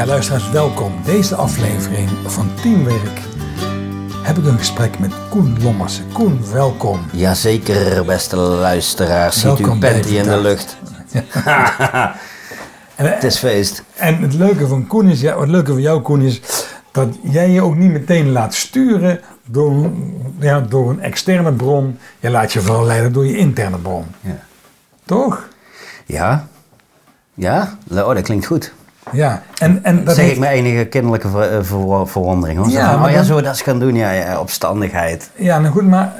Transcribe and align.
Ja, 0.00 0.06
luisteraars, 0.06 0.50
welkom. 0.50 0.92
Deze 1.04 1.34
aflevering 1.34 2.08
van 2.26 2.54
Teamwerk 2.62 3.20
heb 4.22 4.36
ik 4.38 4.44
een 4.44 4.58
gesprek 4.58 4.98
met 4.98 5.12
Koen 5.28 5.62
Lommersen. 5.62 6.12
Koen, 6.12 6.40
welkom. 6.52 7.00
Jazeker, 7.12 8.04
beste 8.04 8.36
luisteraars. 8.36 9.40
Ziet 9.40 9.58
u 9.58 9.62
panty 9.64 10.08
in 10.08 10.22
de 10.22 10.40
lucht. 10.40 10.76
En, 12.94 13.06
Het 13.06 13.24
is 13.24 13.38
feest. 13.38 13.82
en 13.96 14.22
het 14.22 14.34
leuke 14.34 14.66
van 14.66 14.86
Koen 14.86 15.08
is, 15.08 15.20
ja, 15.20 15.40
het 15.40 15.48
leuke 15.48 15.72
van 15.72 15.80
jou 15.80 16.00
Koen 16.00 16.22
is, 16.22 16.40
dat 16.92 17.08
jij 17.22 17.50
je 17.50 17.62
ook 17.62 17.76
niet 17.76 17.90
meteen 17.90 18.32
laat 18.32 18.54
sturen 18.54 19.20
door, 19.46 19.90
ja, 20.38 20.60
door 20.60 20.90
een 20.90 21.00
externe 21.00 21.52
bron. 21.52 21.98
Je 22.20 22.30
laat 22.30 22.52
je 22.52 22.60
vooral 22.60 22.84
leiden 22.84 23.12
door 23.12 23.26
je 23.26 23.36
interne 23.36 23.78
bron. 23.78 24.06
Ja. 24.20 24.38
Toch? 25.04 25.48
Ja? 26.06 26.48
Ja? 27.34 27.78
Oh, 27.90 28.14
dat 28.14 28.22
klinkt 28.22 28.46
goed. 28.46 28.72
Ja. 29.12 29.42
En, 29.58 29.84
en 29.84 30.04
dat 30.04 30.14
zeg 30.14 30.24
heeft- 30.24 30.36
ik 30.36 30.40
met 30.42 30.50
enige 30.50 30.84
kinderlijke 30.84 31.28
ver- 31.28 31.58
eh, 31.58 31.64
ver- 31.64 32.08
verwondering. 32.08 32.58
Hoor. 32.58 32.68
Ja, 32.70 32.90
van, 32.90 32.98
maar 32.98 33.04
oh 33.08 33.10
ja, 33.10 33.16
dan- 33.16 33.26
zo 33.26 33.40
dat 33.40 33.56
ze 33.56 33.64
gaan 33.64 33.78
doen. 33.78 33.94
Ja, 33.94 34.10
ja, 34.10 34.40
opstandigheid. 34.40 35.30
Ja, 35.36 35.58
nou 35.58 35.72
goed, 35.72 35.86
maar 35.86 36.12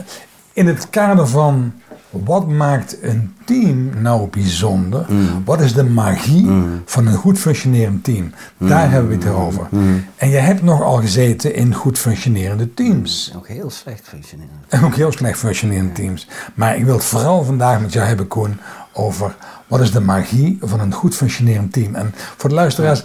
in 0.53 0.67
het 0.67 0.91
kader 0.91 1.27
van 1.27 1.73
wat 2.11 2.49
maakt 2.49 2.97
een 3.03 3.35
team 3.45 3.91
nou 4.03 4.29
bijzonder? 4.31 5.07
Wat 5.45 5.61
is 5.61 5.75
de 5.75 5.85
magie 5.85 6.49
van 6.85 7.07
een 7.07 7.15
goed 7.15 7.39
functionerend 7.39 8.05
team? 8.05 8.33
Daar 8.59 8.91
hebben 8.91 9.09
we 9.19 9.27
het 9.27 9.35
over. 9.35 9.69
En 10.17 10.29
je 10.29 10.37
hebt 10.37 10.63
nogal 10.63 10.97
gezeten 10.97 11.55
in 11.55 11.75
goed 11.75 11.99
functionerende 11.99 12.75
teams. 12.75 13.33
Ook 13.37 13.49
heel 13.49 13.71
slecht 13.71 14.01
functioneren. 14.09 14.51
En 14.69 14.85
ook 14.85 14.95
heel 14.95 15.13
slecht 15.13 15.39
functionerende 15.39 15.93
teams. 15.93 16.29
Maar 16.55 16.77
ik 16.77 16.85
wil 16.85 16.95
het 16.95 17.05
vooral 17.05 17.45
vandaag 17.45 17.81
met 17.81 17.93
jou 17.93 18.07
hebben, 18.07 18.29
Koen, 18.29 18.59
over 18.93 19.37
wat 19.67 19.81
is 19.81 19.93
de 19.93 20.01
magie 20.01 20.59
van 20.61 20.81
een 20.81 20.93
goed 20.93 21.15
functionerend 21.15 21.73
team. 21.73 21.95
En 21.95 22.15
voor 22.37 22.49
de 22.49 22.55
luisteraars, 22.55 23.03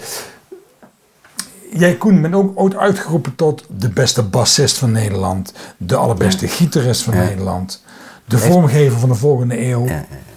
jij 1.73 1.95
Koen 1.95 2.21
bent 2.21 2.33
ook 2.33 2.59
ooit 2.59 2.75
uitgeroepen 2.75 3.35
tot 3.35 3.65
de 3.77 3.89
beste 3.89 4.23
bassist 4.23 4.77
van 4.77 4.91
Nederland, 4.91 5.53
de 5.77 5.95
allerbeste 5.95 6.47
gitarist 6.47 7.03
van 7.03 7.13
Nederland, 7.13 7.83
de 8.25 8.37
vormgever 8.37 8.99
van 8.99 9.09
de 9.09 9.15
volgende 9.15 9.67
eeuw. 9.67 9.87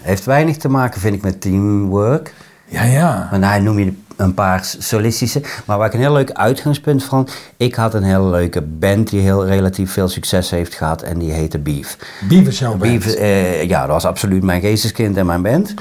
Heeft 0.00 0.24
weinig 0.24 0.56
te 0.56 0.68
maken, 0.68 1.00
vind 1.00 1.14
ik, 1.14 1.22
met 1.22 1.40
teamwork. 1.40 2.34
Ja, 2.64 2.82
ja. 2.82 3.28
Maar 3.30 3.38
nou 3.38 3.62
noem 3.62 3.78
je 3.78 3.92
een 4.18 4.34
paar 4.34 4.64
solistische. 4.78 5.42
Maar 5.64 5.78
waar 5.78 5.86
ik 5.86 5.92
een 5.94 6.00
heel 6.00 6.12
leuk 6.12 6.30
uitgangspunt 6.32 7.04
van... 7.04 7.28
Ik 7.56 7.74
had 7.74 7.94
een 7.94 8.02
hele 8.02 8.30
leuke 8.30 8.62
band 8.62 9.10
die 9.10 9.20
heel 9.20 9.46
relatief 9.46 9.92
veel 9.92 10.08
succes 10.08 10.50
heeft 10.50 10.74
gehad. 10.74 11.02
En 11.02 11.18
die 11.18 11.32
heette 11.32 11.58
Beef. 11.58 11.96
Beef 12.28 12.46
is 12.46 12.58
jouw 12.58 12.76
band. 12.76 12.80
Beef, 12.82 13.06
eh, 13.14 13.62
ja, 13.62 13.80
dat 13.80 13.88
was 13.90 14.04
absoluut 14.04 14.42
mijn 14.42 14.60
geesteskind 14.60 15.16
en 15.16 15.26
mijn 15.26 15.42
band. 15.42 15.74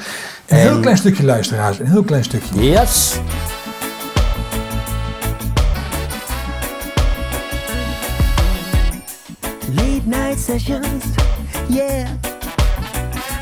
Een 0.47 0.57
heel 0.57 0.75
En- 0.75 0.81
klein 0.81 0.97
stukje 0.97 1.23
luisteraars, 1.23 1.79
een 1.79 1.87
heel 1.87 2.03
klein 2.03 2.23
stukje. 2.23 2.69
Yes! 2.69 3.19
Late 9.73 10.05
night 10.07 10.39
sessions, 10.39 11.03
yeah. 11.69 12.07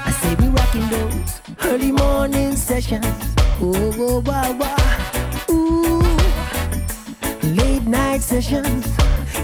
I 0.08 0.12
say 0.12 0.36
we 0.36 0.48
rocking 0.50 0.88
those 0.90 1.42
early 1.70 1.92
morning 1.92 2.56
sessions. 2.58 3.34
Oh, 3.61 3.95
wow, 3.95 4.23
wow. 4.23 4.64
Ooh. 5.50 6.02
Late 7.42 7.88
night 7.88 8.23
sessions, 8.23 8.86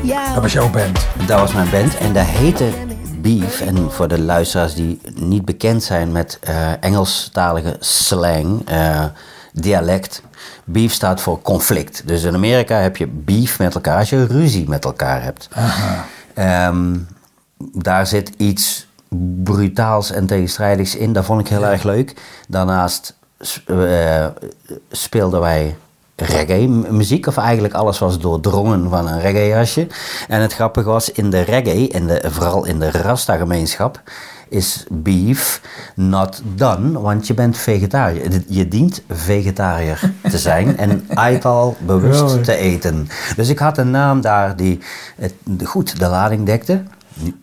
yeah. 0.04 0.34
Dat 0.34 0.42
was 0.42 0.54
jouw 0.54 0.70
band. 0.70 1.08
Dat 1.28 1.40
was 1.40 1.54
mijn 1.54 1.70
band 1.70 1.98
en 1.98 2.14
dat 2.14 2.26
heette 2.26 2.70
Beef. 3.22 3.62
En 3.62 3.92
voor 3.92 4.08
de 4.08 4.20
luisteraars 4.20 4.73
die 4.73 5.02
niet 5.14 5.45
bekend 5.45 5.84
zijn 5.84 6.12
met 6.12 6.38
eh, 6.42 6.84
Engelstalige 6.84 7.76
slang, 7.80 8.62
eh, 8.70 9.06
dialect. 9.54 10.23
Beef 10.64 10.94
staat 10.94 11.22
voor 11.22 11.42
conflict. 11.42 12.08
Dus 12.08 12.23
in 12.23 12.36
Amerika 12.36 12.76
heb 12.76 12.98
je 12.98 13.08
beef 13.08 13.60
met 13.60 13.76
elkaar 13.76 13.98
als 13.98 14.10
je 14.10 14.26
ruzie 14.26 14.70
met 14.70 14.86
elkaar 14.86 15.23
hebt. 15.23 15.49
Ehm, 16.33 16.98
daar 17.73 18.08
zit 18.08 18.32
iets 18.38 18.88
brutaals 19.43 20.11
en 20.11 20.28
tegenstrijdigs 20.28 20.95
in. 20.95 21.14
Dat 21.14 21.26
vond 21.26 21.42
ik 21.42 21.48
heel 21.48 21.66
erg 21.66 21.83
leuk. 21.83 22.16
Daarnaast 22.48 23.20
eh, 23.66 24.26
speelden 24.92 25.40
wij 25.40 25.76
reggae 26.16 26.68
muziek, 26.68 27.28
of 27.28 27.38
eigenlijk 27.38 27.74
alles 27.74 28.00
was 28.00 28.20
doordrongen 28.20 28.90
van 28.90 29.08
een 29.08 29.22
reggae 29.22 29.48
jasje. 29.48 29.88
En 30.28 30.42
het 30.42 30.54
grappige 30.54 30.90
was, 30.90 31.12
in 31.12 31.30
de 31.30 31.42
reggae, 31.42 31.88
in 31.88 32.08
de, 32.08 32.22
vooral 32.28 32.66
in 32.66 32.80
de 32.80 32.92
Rasta-gemeenschap, 32.92 34.02
is 34.52 34.86
beef 34.90 35.62
not 35.96 36.42
done, 36.56 37.00
want 37.00 37.28
je 37.28 37.34
bent 37.34 37.58
vegetariër. 37.58 38.44
Je 38.48 38.68
dient 38.68 39.02
vegetariër 39.10 40.14
te 40.30 40.38
zijn 40.38 40.78
en 40.84 41.06
al 41.42 41.78
bewust 41.80 42.44
te 42.44 42.56
eten. 42.56 43.08
Dus 43.36 43.50
ik 43.50 43.60
had 43.60 43.78
een 43.78 43.92
naam 43.92 44.22
daar 44.22 44.56
die 44.56 44.80
het, 45.16 45.34
goed 45.64 46.00
de 46.00 46.08
lading 46.08 46.46
dekte. 46.46 46.84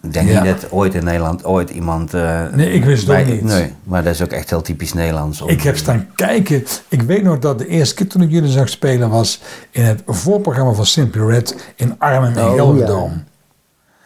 Ik 0.02 0.12
denk 0.12 0.28
Ja. 0.28 0.42
niet 0.42 0.60
dat 0.60 0.70
ooit 0.72 0.94
in 0.94 1.04
Nederland 1.04 1.44
ooit 1.44 1.70
iemand... 1.70 2.14
eh, 2.14 2.40
Nee, 2.52 2.72
ik 2.72 2.84
wist 2.84 3.06
het 3.06 3.10
ook 3.18 3.24
bij- 3.24 3.34
niet. 3.34 3.42
Nee, 3.44 3.74
maar 3.82 4.02
dat 4.02 4.14
is 4.14 4.22
ook 4.22 4.30
echt 4.30 4.50
heel 4.50 4.62
typisch 4.62 4.92
Nederlands. 4.92 5.40
om- 5.40 5.48
Ik 5.48 5.62
heb 5.62 5.76
staan 5.76 6.06
kijken. 6.14 6.64
Ik 6.88 7.02
weet 7.02 7.22
nog 7.22 7.38
dat 7.38 7.58
de 7.58 7.66
eerste 7.66 7.94
keer 7.94 8.08
toen 8.08 8.22
ik 8.22 8.30
jullie 8.30 8.50
zag 8.50 8.68
spelen 8.68 9.10
was 9.10 9.40
in 9.70 9.84
het 9.84 10.02
voorprogramma 10.06 10.72
van 10.72 10.86
Simply 10.86 11.22
Red 11.26 11.72
in 11.76 11.94
Arnhem 11.98 12.24
en 12.36 12.44
Oh, 12.44 12.54
Gelderdoom. 12.54 13.24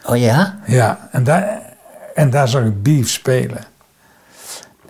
Oh 0.07 0.17
ja? 0.17 0.59
Ja, 0.67 1.09
en 1.13 1.25
daar, 1.25 1.63
en 2.15 2.31
daar 2.31 2.49
zag 2.49 2.65
ik 2.65 2.83
Beef 2.83 3.11
spelen. 3.11 3.61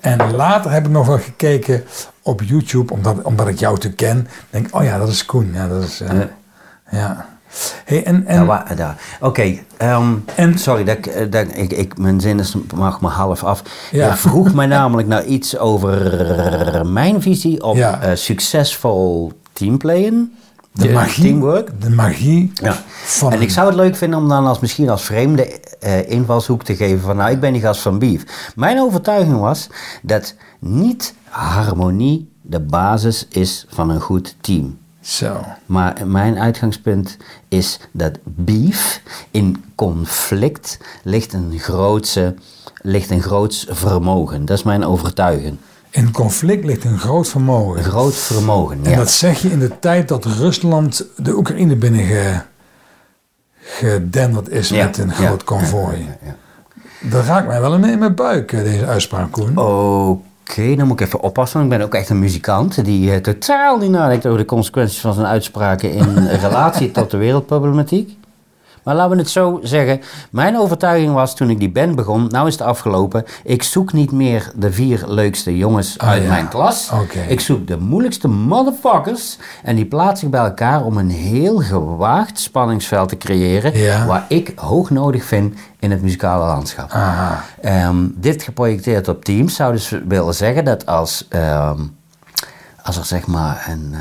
En 0.01 0.35
later 0.35 0.71
heb 0.71 0.85
ik 0.85 0.91
nog 0.91 1.07
wel 1.07 1.19
gekeken 1.19 1.85
op 2.23 2.43
YouTube, 2.43 2.93
omdat, 2.93 3.23
omdat 3.23 3.49
ik 3.49 3.59
jou 3.59 3.79
te 3.79 3.93
ken. 3.93 4.29
Denk 4.51 4.69
oh 4.77 4.85
ja, 4.85 4.99
dat 4.99 5.09
is 5.09 5.25
Koen. 5.25 5.51
Ja, 5.55 5.69
dat 5.69 5.83
is, 5.83 6.01
eh, 6.01 6.09
Ja. 6.19 6.29
ja. 6.91 7.29
Hey, 7.85 8.05
en, 8.05 8.27
en, 8.27 8.45
Ja. 8.77 8.97
Oké, 9.21 9.59
ehm, 9.77 10.57
sorry, 10.57 10.85
dat, 10.85 10.97
ik- 10.97 11.07
eh, 11.07 11.31
dat, 11.31 11.47
ik, 11.55 11.73
ik, 11.73 11.99
mijn 11.99 12.21
zin 12.21 12.39
is, 12.39 12.55
mag 12.75 13.01
maar 13.01 13.11
half 13.13 13.45
af. 13.45 13.63
Ja. 13.91 14.07
Je 14.09 14.15
vroeg 14.17 14.55
mij 14.55 14.67
namelijk 14.77 15.09
naar 15.09 15.25
iets 15.25 15.59
over 15.59 16.87
mijn 16.87 17.23
visie 17.23 17.63
op 17.63 17.77
Ja. 17.77 18.01
eh, 18.01 18.17
succesvol 18.17 19.33
teamplayen. 19.53 20.33
de 20.73 20.91
magie, 20.91 21.25
Teamwork. 21.25 21.81
de 21.81 21.91
magie 21.91 22.53
Ja. 22.55 22.77
van... 23.05 23.33
En 23.33 23.41
ik 23.41 23.51
zou 23.51 23.67
het 23.67 23.77
leuk 23.77 23.97
vinden 23.97 24.19
om 24.19 24.29
dan 24.29 24.47
als, 24.47 24.61
misschien 24.61 24.89
als 24.89 25.03
vreemde 25.05 25.61
eh, 25.81 26.11
invalshoek 26.11 26.63
te 26.65 26.77
geven 26.77 27.01
van... 27.01 27.17
nou, 27.17 27.31
ik 27.31 27.41
ben 27.41 27.53
die 27.53 27.63
gast 27.63 27.81
van 27.81 27.99
Beef. 27.99 28.53
Mijn 28.57 28.81
overtuiging 28.81 29.41
was 29.41 29.69
dat 30.03 30.35
niet 30.59 31.15
harmonie 31.29 32.31
de 32.43 32.61
basis 32.61 33.27
is 33.31 33.67
van 33.69 33.91
een 33.91 34.01
goed 34.01 34.37
team. 34.41 34.79
Zo. 35.03 35.45
Maar 35.67 36.07
mijn 36.07 36.39
uitgangspunt 36.39 37.17
is 37.49 37.79
dat 37.93 38.19
beef 38.25 39.03
in 39.31 39.65
conflict 39.75 40.79
ligt 41.03 41.33
een 41.33 41.59
grootse, 41.59 42.35
ligt 42.83 43.11
een 43.11 43.23
groots 43.23 43.67
vermogen. 43.71 44.45
Dat 44.45 44.57
is 44.59 44.63
mijn 44.65 44.85
overtuiging. 44.85 45.57
In 45.91 46.11
conflict 46.11 46.65
ligt 46.65 46.85
een 46.85 46.99
groot 46.99 47.29
vermogen. 47.29 47.79
Een 47.79 47.85
groot 47.91 48.15
vermogen, 48.15 48.85
En 48.85 48.91
ja. 48.91 48.97
dat 48.97 49.11
zeg 49.11 49.43
je 49.43 49.51
in 49.51 49.59
de 49.59 49.79
tijd 49.79 50.09
dat 50.09 50.25
Rusland 50.25 51.05
de 51.17 51.37
Oekraïne 51.37 51.77
binnen 51.77 52.05
ge, 52.05 52.41
gedenderd 53.61 54.49
is 54.49 54.69
Ja, 54.69 54.85
met 54.85 54.99
een 54.99 55.13
groot 55.13 55.45
konvooi. 55.45 55.99
ja, 55.99 56.17
ja, 56.25 56.37
Dat 57.11 57.25
raakt 57.25 57.47
mij 57.47 57.61
wel 57.61 57.75
in, 57.75 57.85
in 57.85 57.99
mijn 57.99 58.15
buik, 58.15 58.53
eh, 58.53 58.63
deze 58.63 58.87
uitspraak, 58.87 59.33
Koen. 59.33 59.57
Oké, 59.59 60.21
dan 60.45 60.87
moet 60.87 61.01
ik 61.01 61.07
even 61.07 61.21
oppassen. 61.21 61.63
Ik 61.63 61.69
ben 61.69 61.81
ook 61.81 61.95
echt 61.95 62.09
een 62.09 62.19
muzikant 62.19 62.85
die 62.85 63.13
eh, 63.13 63.21
totaal 63.21 63.79
niet 63.79 63.91
nadenkt 63.91 64.27
over 64.27 64.39
de 64.39 64.45
consequenties 64.45 65.01
van 65.01 65.15
zijn 65.15 65.27
uitspraken 65.27 65.93
in 65.93 66.29
relatie 66.47 66.91
tot 66.91 67.11
de 67.11 67.17
wereldproblematiek. 67.17 68.17
Maar 68.85 68.95
laten 68.95 69.11
we 69.17 69.19
het 69.23 69.31
zo 69.31 69.61
zeggen. 69.63 70.01
Mijn 70.31 70.59
overtuiging 70.59 71.15
was 71.15 71.35
toen 71.37 71.51
ik 71.51 71.59
die 71.59 71.71
band 71.71 71.95
begon, 71.97 72.27
nou 72.31 72.47
is 72.47 72.53
het 72.53 72.63
afgelopen. 72.63 73.25
Ik 73.45 73.63
zoek 73.63 73.93
niet 73.93 74.13
meer 74.13 74.53
de 74.57 74.73
vier 74.73 75.05
leukste 75.07 75.57
jongens 75.57 75.99
Ah, 75.99 76.09
uit 76.09 76.23
ja. 76.23 76.29
mijn 76.29 76.49
klas. 76.49 76.91
Ik 77.29 77.41
zoek 77.41 77.67
de 77.67 77.79
moeilijkste 77.79 78.29
motherfuckers. 78.29 79.39
En 79.63 79.77
die 79.77 79.87
plaats 79.87 80.23
ik 80.23 80.31
bij 80.31 80.41
elkaar 80.45 80.85
om 80.85 80.97
een 80.97 81.11
heel 81.11 81.57
gewaagd 81.59 82.41
spanningsveld 82.41 83.09
te 83.09 83.17
creëren. 83.17 83.79
Ja. 83.79 84.07
Waar 84.07 84.25
ik 84.29 84.53
hoog 84.57 84.91
nodig 84.91 85.25
vind 85.25 85.59
in 85.79 85.91
het 85.91 86.03
muzikale 86.03 86.45
landschap. 86.47 86.93
Ehm, 87.61 87.97
dit 88.15 88.43
geprojecteerd 88.43 89.09
op 89.09 89.25
teams 89.25 89.55
zou 89.55 89.73
dus 89.73 89.95
willen 90.09 90.35
zeggen 90.35 90.65
dat 90.65 90.87
als, 90.87 91.27
ehm, 91.29 91.81
als 92.83 92.97
er 92.99 93.05
zeg 93.05 93.27
maar 93.27 93.67
een, 93.71 93.95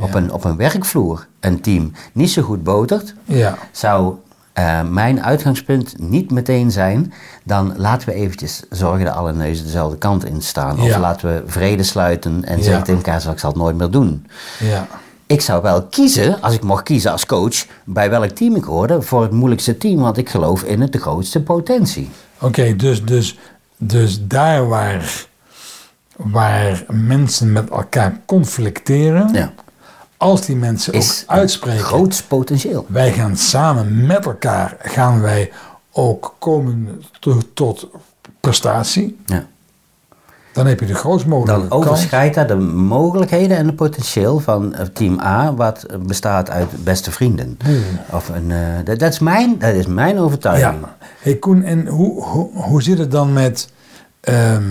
op, 0.00 0.14
een, 0.14 0.32
op 0.32 0.44
een 0.44 0.56
werkvloer 0.56 1.26
een 1.40 1.60
team 1.60 1.92
niet 2.12 2.30
zo 2.30 2.42
goed 2.42 2.62
botert, 2.62 3.14
Ja. 3.24 3.58
zou 3.72 4.14
eh, 4.52 4.82
mijn 4.82 5.22
uitgangspunt 5.22 5.94
niet 5.98 6.30
meteen 6.30 6.70
zijn, 6.70 7.12
dan 7.44 7.72
laten 7.76 8.08
we 8.08 8.14
eventjes 8.14 8.62
zorgen 8.70 9.04
dat 9.04 9.14
alle 9.14 9.32
neuzen 9.32 9.64
dezelfde 9.64 9.98
kant 9.98 10.24
in 10.24 10.42
staan. 10.42 10.80
Of 10.80 10.86
Ja. 10.86 10.98
laten 10.98 11.28
we 11.28 11.42
vrede 11.46 11.82
sluiten 11.82 12.44
en 12.44 12.62
zeggen 12.62 12.82
tegen 12.84 13.04
elkaar, 13.04 13.20
"Zo, 13.20 13.30
ik 13.30 13.38
zal 13.38 13.50
het 13.50 13.58
nooit 13.58 13.76
meer 13.76 13.90
doen. 13.90 14.26
Ja. 14.58 14.86
Ik 15.26 15.40
zou 15.40 15.62
wel 15.62 15.82
kiezen, 15.82 16.42
als 16.42 16.54
ik 16.54 16.62
mocht 16.62 16.82
kiezen 16.82 17.12
als 17.12 17.26
coach, 17.26 17.66
bij 17.84 18.10
welk 18.10 18.30
team 18.30 18.56
ik 18.56 18.64
hoorde, 18.64 19.02
voor 19.02 19.22
het 19.22 19.30
moeilijkste 19.30 19.78
team, 19.78 20.00
want 20.00 20.16
ik 20.16 20.28
geloof 20.28 20.62
in 20.62 20.80
het 20.80 20.92
de 20.92 20.98
grootste 20.98 21.42
potentie. 21.42 22.10
Oké, 22.40 22.76
dus, 22.76 23.04
dus, 23.04 23.38
dus 23.76 24.26
daar 24.26 24.68
waar, 24.68 25.26
waar 26.16 26.84
mensen 26.90 27.52
met 27.52 27.70
elkaar 27.70 28.20
conflicteren, 28.26 29.32
Ja. 29.32 29.52
Als 30.18 30.46
die 30.46 30.56
mensen 30.56 30.92
Is 30.92 31.22
ook 31.26 31.36
uitspreken, 31.36 31.84
Groots 31.84 32.22
potentieel. 32.22 32.86
wij 32.88 33.12
gaan 33.12 33.36
samen 33.36 34.06
met 34.06 34.24
elkaar, 34.26 34.76
gaan 34.78 35.20
wij 35.20 35.50
ook 35.92 36.34
komen 36.38 37.02
to- 37.20 37.40
tot 37.54 37.88
prestatie, 38.40 39.18
Ja. 39.26 39.46
dan 40.52 40.66
heb 40.66 40.80
je 40.80 40.86
de 40.86 40.94
grootst 40.94 41.26
mogelijke 41.26 41.68
Dan 41.68 41.78
overschrijdt 41.78 42.34
dat 42.34 42.48
de 42.48 42.56
mogelijkheden 42.56 43.56
en 43.56 43.66
het 43.66 43.76
potentieel 43.76 44.40
van 44.40 44.74
eh, 44.74 44.86
team 44.86 45.20
A, 45.20 45.54
wat 45.54 45.86
bestaat 46.06 46.50
uit 46.50 46.84
beste 46.84 47.10
vrienden. 47.10 47.58
Of 48.12 48.28
een, 48.28 48.50
eh, 48.50 48.58
dat, 48.84 48.98
dat 48.98 49.12
is 49.12 49.18
mijn, 49.18 49.58
dat 49.58 49.74
is 49.74 49.86
mijn 49.86 50.18
overtuiging. 50.18 50.80
Ja. 50.80 50.96
Hey 51.20 51.34
Koen, 51.36 51.62
en 51.62 51.86
hoe, 51.86 52.22
hoe, 52.24 52.48
hoe 52.62 52.82
zit 52.82 52.98
het 52.98 53.10
dan 53.10 53.32
met... 53.32 53.68
ehm, 54.20 54.62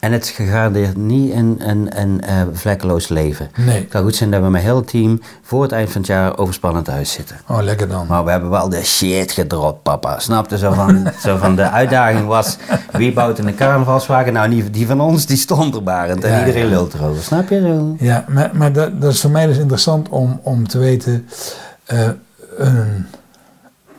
En 0.00 0.12
het 0.12 0.26
gegarandeerd 0.28 0.96
niet 0.96 1.32
een, 1.32 1.56
een, 1.58 2.00
een 2.00 2.20
eh, 2.20 2.42
vlekkeloos 2.52 3.08
leven. 3.08 3.50
Nee. 3.56 3.78
Het 3.78 3.88
kan 3.88 4.02
goed 4.02 4.16
zijn 4.16 4.30
dat 4.30 4.42
we 4.42 4.50
met 4.50 4.62
heel 4.62 4.76
het 4.76 4.86
team 4.88 5.20
voor 5.42 5.62
het 5.62 5.72
eind 5.72 5.90
van 5.90 6.00
het 6.00 6.10
jaar 6.10 6.38
overspannend 6.38 6.84
thuis 6.84 7.12
zitten. 7.12 7.36
oh, 7.48 7.62
lekker 7.62 7.88
dan. 7.88 8.06
Maar 8.06 8.24
we 8.24 8.30
hebben 8.30 8.50
wel 8.50 8.68
de 8.68 8.84
shit 8.84 9.32
gedropt, 9.32 9.82
papa. 9.82 10.18
Snapte 10.18 10.58
zo 10.58 10.72
van, 10.72 11.06
zo 11.24 11.36
van 11.36 11.56
de 11.56 11.70
uitdaging 11.70 12.26
was: 12.26 12.56
wie 12.92 13.12
bouwt 13.12 13.38
een 13.38 13.54
carnavalswagen? 13.54 14.32
Nou, 14.32 14.50
die, 14.50 14.70
die 14.70 14.86
van 14.86 15.00
ons 15.00 15.26
die 15.26 15.36
stond 15.36 15.74
er 15.74 15.82
en 16.10 16.20
Ja, 16.20 16.38
iedereen 16.38 16.68
lult 16.68 16.94
erover. 16.94 17.22
Snap 17.22 17.48
je 17.48 17.60
zo? 17.60 17.96
Ja, 17.98 18.24
maar, 18.28 18.50
maar 18.52 18.72
dat, 18.72 19.00
dat 19.00 19.12
is 19.12 19.20
voor 19.20 19.30
mij 19.30 19.46
dus 19.46 19.58
interessant 19.58 20.08
om, 20.08 20.40
om 20.42 20.68
te 20.68 20.78
weten... 20.78 21.28
eh, 21.84 22.08
een, 22.56 23.06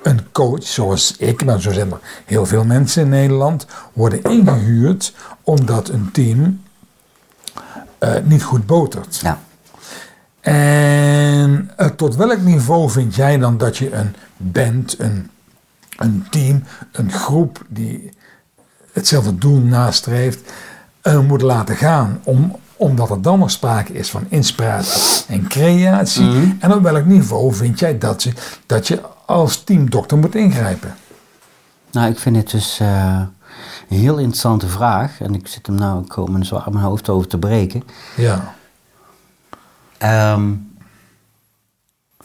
een 0.03 0.31
coach 0.31 0.63
zoals 0.63 1.18
ik, 1.18 1.45
maar 1.45 1.62
zo 1.62 1.71
zijn 1.71 1.92
er 1.92 2.00
heel 2.25 2.45
veel 2.45 2.63
mensen 2.63 3.03
in 3.03 3.09
Nederland... 3.09 3.65
worden 3.94 4.24
ingehuurd 4.24 5.13
omdat 5.44 5.89
een 5.89 6.12
team 6.12 6.62
eh, 7.98 8.13
niet 8.24 8.44
goed 8.44 8.65
botert. 8.65 9.19
Ja. 9.21 9.39
En 10.42 11.71
eh, 11.77 11.88
tot 11.88 12.15
welk 12.15 12.42
niveau 12.42 12.89
vind 12.89 13.15
jij 13.15 13.38
dan 13.38 13.57
dat 13.57 13.77
je 13.77 13.94
een 13.94 14.15
band, 14.38 15.00
een, 15.00 15.30
een 15.98 16.25
team, 16.30 16.63
een 16.92 17.12
groep 17.12 17.65
die 17.68 18.09
hetzelfde 18.92 19.36
doel 19.36 19.59
nastreeft, 19.59 20.51
eh, 21.01 21.19
moet 21.19 21.42
laten 21.42 21.75
gaan? 21.75 22.21
Om, 22.24 22.56
omdat 22.75 23.09
er 23.09 23.21
dan 23.21 23.39
nog 23.39 23.51
sprake 23.51 23.94
is 23.94 24.09
van 24.09 24.25
inspiratie 24.30 25.25
en 25.27 25.48
creatie. 25.48 26.57
En 26.59 26.74
op 26.74 26.81
welk 26.81 27.06
niveau 27.06 27.53
vind 27.53 27.80
jij 27.80 27.98
dat 27.98 28.24
je, 28.24 28.33
dat 28.65 28.88
je 28.88 29.01
als 29.31 29.63
teamdokter 29.63 30.18
moet 30.18 30.36
ingrijpen? 30.36 30.95
Nou, 31.92 32.10
ik 32.12 32.19
vind 32.19 32.36
het 32.36 32.51
dus 32.51 32.80
eh, 32.80 33.22
een 33.89 33.98
heel 33.98 34.18
interessante 34.18 34.68
vraag. 34.68 35.22
En 35.22 35.36
ik 35.36 35.48
zit 35.48 35.68
hem 35.68 35.75
nou, 35.75 36.01
ik 36.01 36.07
kom 36.07 36.36
er 36.36 36.45
zo 36.45 36.56
aan 36.56 36.74
mijn 36.74 36.86
hoofd 36.86 37.10
over 37.10 37.28
te 37.28 37.38
breken. 37.38 37.83
Ja, 38.16 38.56
Ehm, 40.01 40.54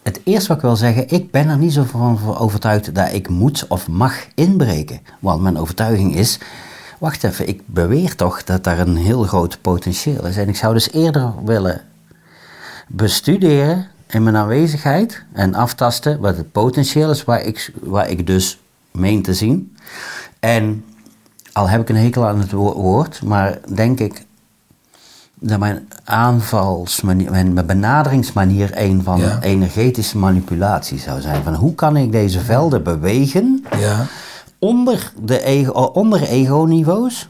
het 0.03 0.21
eerste 0.25 0.49
wat 0.49 0.57
ik 0.57 0.63
wil 0.63 0.77
zeggen, 0.77 1.09
ik 1.09 1.31
ben 1.31 1.49
er 1.49 1.59
niet 1.59 1.73
zo 1.73 1.85
van 1.85 2.19
van 2.19 2.37
overtuigd 2.37 2.95
dat 2.95 3.13
ik 3.13 3.29
moet 3.29 3.67
of 3.69 3.89
mag 3.89 4.15
inbreken. 4.35 5.01
Want 5.21 5.43
mijn 5.43 5.59
overtuiging 5.59 6.15
is, 6.15 6.39
wacht 6.99 7.25
even, 7.25 7.49
ik 7.49 7.63
beweer 7.67 8.17
toch 8.17 8.45
dat 8.45 8.65
daar 8.65 8.79
een 8.79 8.97
heel 8.97 9.23
groot 9.23 9.59
potentieel 9.61 10.27
is. 10.27 10.37
En 10.37 10.49
ik 10.49 10.57
zou 10.57 10.75
dus 10.75 10.93
eerder 10.93 11.45
willen 11.45 11.81
bestuderen 12.89 13.87
in 14.09 14.23
mijn 14.23 14.37
aanwezigheid 14.37 15.25
en 15.33 15.55
aftasten 15.55 16.21
wat 16.21 16.37
het 16.37 16.53
potentieel 16.53 17.11
is 17.11 17.25
waar 17.25 17.41
ik, 17.43 17.73
waar 17.83 18.09
ik 18.11 18.27
dus 18.27 18.59
meen 18.91 19.23
te 19.23 19.35
zien. 19.35 19.77
En 20.41 20.85
al 21.53 21.69
heb 21.69 21.81
ik 21.81 21.89
een 21.89 21.97
hekel 21.97 22.27
aan 22.27 22.39
het 22.41 22.51
wo- 22.53 22.75
woord, 22.75 23.23
maar 23.23 23.59
denk 23.75 24.01
ik 24.01 24.25
dat 25.41 25.59
mijn 25.59 25.89
aanvalsmanier, 26.05 27.31
mijn, 27.31 27.53
mijn 27.53 27.67
benaderingsmanier 27.67 28.71
een 28.75 29.03
van 29.03 29.19
Ja. 29.21 29.41
energetische 29.43 30.19
manipulatie 30.19 30.99
zou 30.99 31.21
zijn. 31.21 31.43
Van 31.43 31.55
hoe 31.55 31.75
kan 31.75 31.97
ik 31.97 32.13
deze 32.13 32.41
velden 32.41 32.83
bewegen 32.83 33.65
ja, 33.79 34.07
onder 34.59 35.13
de 35.23 35.43
ego, 35.43 35.71
onder 35.73 36.23
ego-niveaus? 36.23 37.29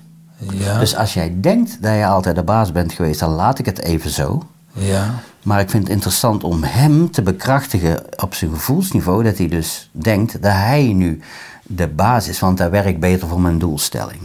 ja, 0.53 0.79
Dus 0.79 0.97
als 0.97 1.15
jij 1.15 1.37
denkt 1.41 1.83
dat 1.83 1.95
je 1.95 2.07
altijd 2.07 2.37
de 2.37 2.43
baas 2.43 2.73
bent 2.73 2.93
geweest, 2.93 3.21
dan 3.21 3.31
laat 3.31 3.59
ik 3.59 3.67
het 3.67 3.79
even 3.81 4.11
zo. 4.11 4.43
Ja, 4.77 5.15
Maar 5.43 5.61
ik 5.61 5.71
vind 5.71 5.83
het 5.83 5.93
interessant 5.93 6.45
om 6.45 6.63
hem 6.63 7.11
te 7.11 7.23
bekrachtigen 7.23 8.03
op 8.23 8.35
zijn 8.35 8.51
gevoelsniveau, 8.51 9.23
dat 9.23 9.39
hij 9.39 9.49
dus 9.49 9.89
denkt 9.93 10.33
dat 10.43 10.53
hij 10.53 10.93
nu 10.93 11.21
de 11.63 11.89
baas 11.89 12.29
is, 12.29 12.41
want 12.41 12.59
dat 12.59 12.71
werkt 12.71 13.01
beter 13.01 13.29
voor 13.29 13.41
mijn 13.41 13.59
doelstelling. 13.59 14.21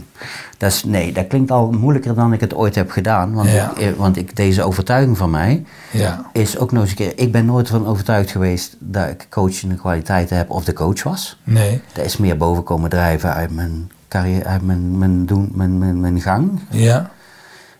Dat 0.58 0.70
is, 0.72 0.84
nee, 0.84 1.12
dat 1.12 1.26
klinkt 1.26 1.50
al 1.50 1.70
moeilijker 1.70 2.14
dan 2.14 2.32
ik 2.32 2.40
het 2.40 2.54
ooit 2.54 2.74
heb 2.74 2.90
gedaan, 2.90 3.32
want, 3.32 3.50
Ja. 3.50 3.70
ik, 3.70 3.78
eh, 3.78 3.92
want 3.96 4.16
ik, 4.16 4.36
deze 4.36 4.62
overtuiging 4.62 5.16
van 5.16 5.30
mij 5.30 5.64
ja, 5.90 6.30
is 6.32 6.58
ook 6.58 6.72
nog 6.72 6.80
eens 6.82 6.90
een 6.90 6.96
keer, 6.96 7.12
ik 7.18 7.32
ben 7.32 7.44
nooit 7.44 7.68
van 7.68 7.86
overtuigd 7.86 8.30
geweest 8.30 8.76
dat 8.78 9.08
ik 9.08 9.26
coachende 9.30 9.74
kwaliteiten 9.74 10.36
heb 10.36 10.50
of 10.50 10.64
de 10.64 10.72
coach 10.72 11.02
was. 11.02 11.38
nee, 11.44 11.80
Dat 11.92 12.04
is 12.04 12.16
meer 12.16 12.36
boven 12.36 12.62
komen 12.62 12.90
drijven 12.90 13.34
uit 13.34 13.50
mijn 13.54 13.90
carrière, 14.08 14.44
uit 14.44 14.62
mijn, 14.62 14.98
mijn, 14.98 15.26
doen, 15.26 15.50
mijn, 15.54 15.78
mijn, 15.78 16.00
mijn 16.00 16.20
gang, 16.20 16.60
ja. 16.70 17.10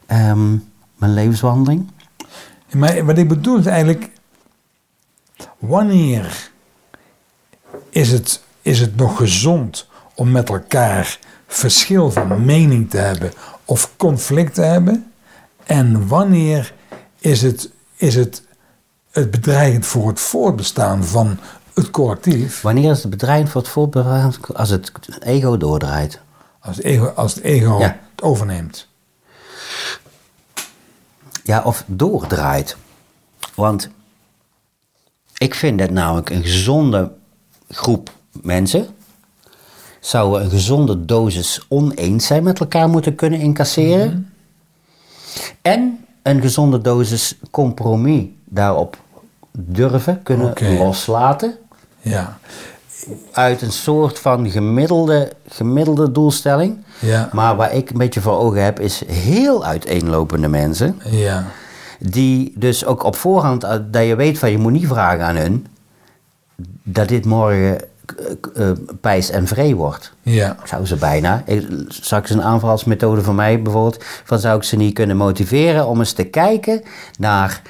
ehm, 0.07 0.51
mijn 0.97 1.15
levenswandeling. 1.15 1.91
Maar 2.73 3.05
wat 3.05 3.19
ik 3.19 3.29
bedoel 3.29 3.59
is 3.59 3.67
eigenlijk, 3.67 4.11
wanneer 5.59 6.51
is 7.91 8.11
het, 8.11 8.43
is 8.63 8.81
het 8.81 8.97
nog 8.97 9.17
gezond 9.17 9.89
om 10.15 10.31
met 10.31 10.49
elkaar 10.49 11.19
verschil 11.47 12.11
van 12.11 12.45
mening 12.45 12.91
te 12.91 12.97
hebben 12.97 13.33
of 13.65 13.91
conflict 13.97 14.55
te 14.55 14.63
hebben? 14.63 15.13
En 15.65 16.09
wanneer 16.09 16.75
is 17.19 17.43
het, 17.43 17.71
is 17.97 18.15
het, 18.15 18.43
het 19.11 19.31
bedreigend 19.31 19.87
voor 19.87 20.09
het 20.09 20.21
voortbestaan 20.21 21.05
van 21.05 21.39
het 21.75 21.91
collectief 21.91 22.61
Wanneer 22.61 22.91
is 22.91 23.03
het 23.03 23.11
bedrijf 23.11 23.51
voor 23.51 23.61
het 23.61 23.71
voorbereid 23.71 24.39
als 24.55 24.69
het 24.69 24.93
ego 25.21 25.57
doordraait? 25.57 26.21
als 26.61 26.77
het 26.77 26.85
ego, 26.85 27.07
als 27.07 27.35
het, 27.35 27.45
ego 27.45 27.79
Ja. 27.79 28.01
het 28.15 28.23
overneemt? 28.23 28.89
Ja, 31.43 31.63
of 31.63 31.85
doordraait. 31.87 32.77
Want 33.55 33.91
ik 35.39 35.55
vind 35.55 35.79
dat 35.79 35.91
namelijk 35.91 36.31
een 36.31 36.43
gezonde 36.43 37.13
groep 37.69 38.11
mensen 38.43 38.87
zouden 40.01 40.45
een 40.45 40.51
gezonde 40.51 41.05
dosis 41.05 41.65
oneens 41.69 42.27
zijn 42.27 42.43
met 42.43 42.61
elkaar 42.61 42.89
moeten 42.89 43.15
kunnen 43.15 43.41
incasseren. 43.41 44.33
En 45.63 46.05
een 46.23 46.41
gezonde 46.41 46.81
dosis 46.81 47.39
compromis 47.51 48.25
daarop 48.45 48.99
durven 49.53 50.23
kunnen 50.23 50.55
loslaten. 50.79 51.59
Ja, 52.01 52.39
Uit 53.33 53.63
een 53.63 53.73
soort 53.73 54.19
van 54.19 54.51
gemiddelde, 54.51 55.33
gemiddelde 55.49 56.13
doelstelling. 56.13 56.77
ja, 56.99 57.29
Maar 57.33 57.57
waar 57.57 57.75
ik 57.75 57.91
een 57.91 57.99
beetje 57.99 58.21
voor 58.21 58.39
ogen 58.39 58.65
heb, 58.65 58.81
is 58.81 59.03
heel 59.07 59.65
uiteenlopende 59.65 60.49
mensen. 60.49 61.01
ja, 61.05 61.45
Die 61.99 62.53
dus 62.57 62.85
ook 62.87 63.03
op 63.05 63.17
voorhand, 63.17 63.65
eh, 63.65 63.75
dat 63.91 64.05
je 64.07 64.17
weet 64.17 64.39
van 64.39 64.51
je 64.51 64.59
moet 64.59 64.73
niet 64.73 64.87
vragen 64.87 65.25
aan 65.25 65.37
hun, 65.37 65.67
dat 66.83 67.09
dit 67.09 67.25
morgen 67.25 67.81
eh, 67.81 68.69
eh, 68.71 68.77
pijs 69.01 69.31
en 69.31 69.47
vree 69.47 69.77
wordt. 69.77 70.13
ja, 70.23 70.57
Zou 70.65 70.87
ze 70.87 70.97
bijna. 70.97 71.43
Ik- 71.47 71.69
Straks 71.89 72.31
een 72.31 72.43
aanvalsmethode 72.43 73.23
van 73.23 73.35
mij 73.35 73.63
bijvoorbeeld, 73.63 74.05
van 74.25 74.39
zou 74.39 74.57
ik 74.57 74.63
ze 74.63 74.77
niet 74.77 74.95
kunnen 74.95 75.17
motiveren 75.17 75.87
om 75.87 75.99
eens 75.99 76.13
te 76.13 76.25
kijken 76.25 76.83
naar 77.19 77.63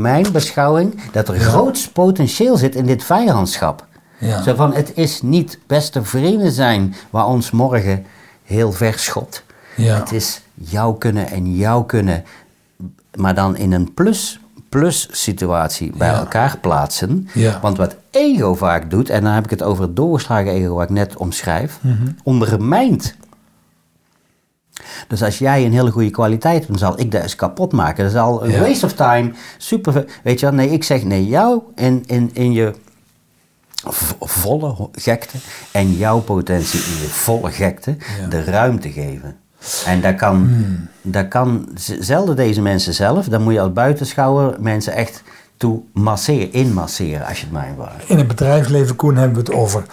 mijn 0.00 0.26
beschouwing, 0.32 1.00
dat 1.12 1.28
er 1.28 1.34
groots 1.38 1.88
potentieel 1.88 2.56
zit 2.56 2.74
in 2.74 2.86
dit 2.86 3.04
vijandschap. 3.04 3.86
Ja. 4.26 4.42
Zo 4.42 4.54
van, 4.54 4.74
het 4.74 4.92
is 4.94 5.22
niet 5.22 5.58
beste 5.66 6.04
vrienden 6.04 6.52
zijn 6.52 6.94
waar 7.10 7.26
ons 7.26 7.50
morgen 7.50 8.04
heel 8.44 8.72
ver 8.72 8.98
schopt. 8.98 9.44
Ja. 9.76 9.98
Het 9.98 10.12
is 10.12 10.40
jou 10.54 10.98
kunnen 10.98 11.26
en 11.30 11.54
jou 11.56 11.86
kunnen, 11.86 12.24
maar 13.14 13.34
dan 13.34 13.56
in 13.56 13.72
een 13.72 13.94
plus, 13.94 14.40
plus 14.68 15.08
situatie 15.10 15.92
bij 15.96 16.08
Ja. 16.08 16.18
elkaar 16.18 16.58
plaatsen. 16.58 17.28
Ja. 17.34 17.58
Want 17.62 17.76
wat 17.76 17.96
ego 18.10 18.54
vaak 18.54 18.90
doet, 18.90 19.08
en 19.10 19.22
dan 19.22 19.32
heb 19.32 19.44
ik 19.44 19.50
het 19.50 19.62
over 19.62 19.82
het 19.82 19.96
doorgeslagen 19.96 20.52
ego 20.52 20.74
wat 20.74 20.82
ik 20.84 20.90
net 20.90 21.16
omschrijf, 21.16 21.78
Mhm. 21.82 22.08
ondermijnt. 22.22 23.14
Dus 25.08 25.22
als 25.22 25.38
jij 25.38 25.64
een 25.64 25.72
hele 25.72 25.90
goede 25.90 26.10
kwaliteit 26.10 26.54
hebt, 26.56 26.68
dan 26.68 26.78
zal 26.78 27.00
ik 27.00 27.10
dat 27.10 27.22
eens 27.22 27.34
kapot 27.36 27.72
maken. 27.72 28.04
Dat 28.04 28.12
is 28.12 28.18
al 28.20 28.44
een 28.44 28.50
Ja. 28.50 28.60
waste 28.60 28.86
of 28.86 28.92
time. 28.92 29.32
Super. 29.58 30.04
Weet 30.22 30.40
je 30.40 30.46
wel? 30.46 30.54
Nee, 30.54 30.68
ik 30.70 30.84
zeg 30.84 31.04
nee, 31.04 31.26
jou 31.26 31.62
in, 31.74 32.02
in, 32.06 32.30
in 32.32 32.52
je 32.52 32.74
volle 34.20 34.88
gekte 34.92 35.36
en 35.70 35.92
jouw 35.92 36.20
potentie 36.20 36.80
in 36.80 37.00
je 37.02 37.08
volle 37.08 37.50
gekte 37.50 37.96
Ja. 38.20 38.26
de 38.28 38.44
ruimte 38.44 38.90
geven. 38.92 39.36
En 39.86 40.00
dat 40.00 40.14
kan, 40.14 40.36
Hmm. 40.36 40.88
dat 41.02 41.28
kan 41.28 41.68
zelden 42.00 42.36
deze 42.36 42.60
mensen 42.60 42.94
zelf, 42.94 43.26
dan 43.28 43.42
moet 43.42 43.52
je 43.52 43.60
als 43.60 43.72
buitenschouwer 43.72 44.56
mensen 44.60 44.92
echt 44.92 45.22
toe 45.56 45.80
masseren, 45.92 46.52
inmasseren 46.52 47.26
als 47.26 47.38
je 47.38 47.44
het 47.44 47.52
mij 47.52 47.72
vraagt. 47.76 48.08
In 48.08 48.18
het 48.18 48.28
bedrijfsleven, 48.28 48.96
Koen, 48.96 49.16
hebben 49.16 49.44
we 49.44 49.50
het 49.50 49.60
over 49.60 49.84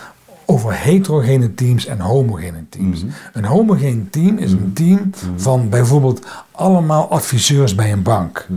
over 0.46 0.74
heterogene 0.74 1.54
teams 1.54 1.86
en 1.86 2.00
homogene 2.00 2.64
teams. 2.70 3.04
Een 3.34 3.46
homogeen 3.46 4.08
team 4.10 4.38
is 4.38 4.52
een 4.52 4.74
team 4.74 5.10
van 5.36 5.70
bijvoorbeeld 5.70 6.26
allemaal 6.52 7.10
adviseurs 7.10 7.76
bij 7.76 7.92
een 7.92 8.02
bank. 8.04 8.48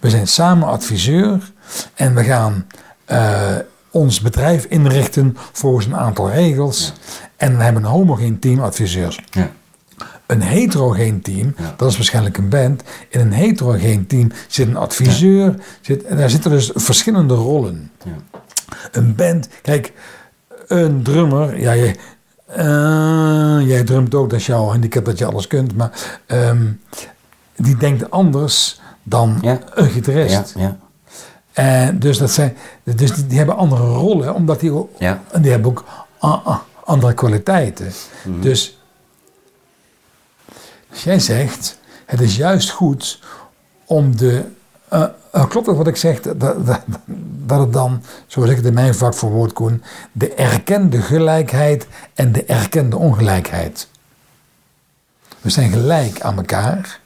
We 0.00 0.10
zijn 0.10 0.26
samen 0.26 0.68
adviseur 0.68 1.52
en 1.94 2.14
we 2.14 2.24
gaan 2.24 2.66
eh, 3.04 3.54
ons 3.94 4.20
bedrijf 4.20 4.64
inrichten 4.64 5.36
volgens 5.52 5.86
een 5.86 5.96
aantal 5.96 6.30
regels. 6.30 6.92
En 7.36 7.56
we 7.56 7.62
hebben 7.62 7.82
een 7.84 7.90
homogeen 7.90 8.38
team 8.38 8.60
adviseurs. 8.60 9.20
Ja. 9.30 9.50
Een 10.26 10.40
heterogeen 10.42 11.20
team, 11.22 11.54
Ja. 11.58 11.74
dat 11.76 11.90
is 11.90 11.96
waarschijnlijk 11.96 12.36
een 12.38 12.48
band. 12.48 12.82
In 13.08 13.20
een 13.20 13.32
heterogeen 13.32 14.06
team 14.06 14.30
zit 14.48 14.66
een 14.68 14.76
adviseur. 14.76 15.54
Zit, 15.80 16.04
en 16.04 16.16
daar 16.16 16.30
zitten 16.30 16.50
dus 16.50 16.70
verschillende 16.74 17.34
rollen. 17.34 17.90
Ja. 18.04 18.40
Een 18.92 19.14
band, 19.14 19.48
kijk, 19.62 19.92
een 20.66 21.02
drummer, 21.02 21.60
ja, 21.60 21.76
jij, 21.76 21.96
eh, 22.46 23.68
jij 23.68 23.84
drumt 23.84 24.14
ook, 24.14 24.30
dat 24.30 24.38
is 24.38 24.46
jouw 24.46 24.64
handicap 24.68 25.04
dat 25.04 25.18
je 25.18 25.24
alles 25.26 25.46
kunt, 25.46 25.76
maar 25.76 26.20
ehm, 26.26 26.66
die 27.56 27.76
denkt 27.76 28.10
anders 28.10 28.80
dan 29.02 29.38
Ja. 29.40 29.58
een 29.74 29.90
gitarist. 29.90 30.52
Ja, 30.56 30.60
ja. 30.62 30.76
En 31.54 31.98
dus 31.98 32.18
dat 32.18 32.30
zijn, 32.30 32.56
dus 32.82 33.14
die, 33.14 33.26
die 33.26 33.36
hebben 33.38 33.56
andere 33.56 33.82
rollen, 33.86 34.34
omdat 34.34 34.60
die 34.60 34.72
ook, 34.72 34.90
Ja. 34.98 35.22
en 35.32 35.42
die 35.42 35.50
hebben 35.50 35.70
ook 35.70 35.84
a- 36.24 36.42
a- 36.46 36.62
andere 36.84 37.14
kwaliteiten. 37.14 37.92
Mhm. 38.24 38.40
Dus, 38.40 38.78
dus 40.90 41.04
jij 41.04 41.18
zegt, 41.20 41.78
het 42.06 42.20
is 42.20 42.36
juist 42.36 42.70
goed 42.70 43.20
om 43.84 44.16
de. 44.16 44.44
eh, 44.88 45.04
eh, 45.32 45.48
klopt 45.48 45.66
het 45.66 45.76
wat 45.76 45.86
ik 45.86 45.96
zeg? 45.96 46.20
Dat, 46.20 46.38
dat, 46.66 46.80
dat 47.46 47.60
het 47.60 47.72
dan, 47.72 48.02
zoals 48.26 48.50
ik 48.50 48.56
het 48.56 48.64
in 48.66 48.74
mijn 48.74 48.94
vak 48.94 49.14
verwoord, 49.14 49.52
Koen, 49.52 49.82
de 50.12 50.34
erkende 50.34 51.00
gelijkheid 51.02 51.86
en 52.14 52.32
de 52.32 52.44
erkende 52.44 52.96
ongelijkheid. 52.96 53.88
We 55.40 55.50
zijn 55.50 55.70
gelijk 55.70 56.20
aan 56.20 56.36
elkaar, 56.36 57.00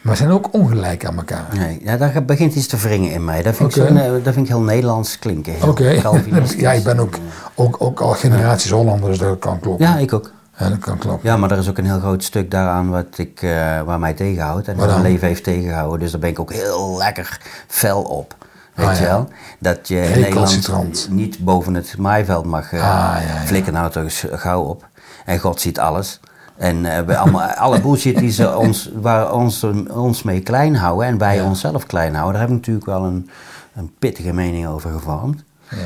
maar 0.00 0.16
zijn 0.16 0.30
ook 0.30 0.48
ongelijk 0.52 1.06
aan 1.06 1.16
elkaar. 1.16 1.44
Nee, 1.56 1.80
ja, 1.84 1.96
daar 1.96 2.24
begint 2.24 2.54
iets 2.54 2.66
te 2.66 2.76
wringen 2.76 3.12
in 3.12 3.24
mij. 3.24 3.42
Dat 3.42 3.56
vind, 3.56 3.76
ik, 3.76 3.82
zo, 3.86 3.94
dat 4.22 4.34
vind 4.34 4.36
ik 4.36 4.52
heel 4.52 4.60
Nederlands 4.60 5.18
klinken. 5.18 5.54
Oké, 5.68 5.88
ja, 6.56 6.72
ik 6.72 6.84
ben 6.84 6.98
ook, 6.98 7.14
ook, 7.54 7.76
ook 7.78 8.00
al 8.00 8.10
generaties 8.12 8.70
Hollander, 8.70 9.08
dus 9.08 9.18
dat 9.18 9.38
kan 9.38 9.60
kloppen. 9.60 9.86
Ja, 9.86 9.96
ik 9.96 10.12
ook. 10.12 10.32
Ja, 10.58 10.68
dat 10.68 10.78
kan 10.78 10.98
kloppen. 10.98 11.30
Ja, 11.30 11.36
maar 11.36 11.50
er 11.50 11.58
is 11.58 11.68
ook 11.68 11.78
een 11.78 11.84
heel 11.84 11.98
groot 11.98 12.24
stuk 12.24 12.50
daaraan 12.50 12.90
wat 12.90 13.06
ik, 13.18 13.42
eh, 13.42 13.80
waar 13.80 13.98
mij 13.98 14.12
tegenhoudt. 14.14 14.68
En 14.68 14.76
mijn 14.76 15.02
leven 15.02 15.28
heeft 15.28 15.44
tegengehouden. 15.44 15.98
Dus 16.00 16.10
daar 16.10 16.20
ben 16.20 16.30
ik 16.30 16.38
ook 16.40 16.52
heel 16.52 16.96
lekker 16.96 17.40
fel 17.66 18.02
op. 18.02 18.34
Weet 18.74 18.86
Ah, 18.86 18.96
je 18.96 19.02
ja. 19.02 19.08
wel? 19.08 19.28
Dat 19.58 19.88
je 19.88 19.96
in. 20.02 20.20
Nederland 20.20 21.08
niet 21.10 21.38
boven 21.38 21.74
het 21.74 21.94
maaiveld 21.98 22.44
mag 22.44 22.72
uh, 22.72 22.80
Ah, 22.82 23.22
ja, 23.22 23.36
flikken. 23.44 23.72
Nou 23.72 23.90
toch 23.90 24.24
gauw 24.32 24.62
op. 24.62 24.86
En 25.24 25.38
God 25.38 25.60
ziet 25.60 25.78
alles. 25.78 26.20
En 26.60 26.84
eh, 26.96 27.02
we 27.02 27.16
allemaal, 27.16 27.48
alle 27.66 27.80
bullshit 27.80 28.18
die 28.18 28.30
ze 28.30 28.56
ons, 28.56 28.90
waar 28.94 29.32
ons, 29.32 29.66
ons 29.90 30.22
mee 30.22 30.40
klein 30.40 30.76
houden 30.76 31.06
en 31.06 31.18
wij 31.18 31.36
Ja. 31.36 31.44
onszelf 31.44 31.86
klein 31.86 32.14
houden, 32.14 32.32
daar 32.32 32.42
heb 32.42 32.50
ik 32.50 32.56
natuurlijk 32.56 32.86
wel 32.86 33.04
een, 33.04 33.30
een 33.74 33.92
pittige 33.98 34.32
mening 34.32 34.66
over 34.66 34.90
gevormd. 34.90 35.42
Ja. 35.70 35.76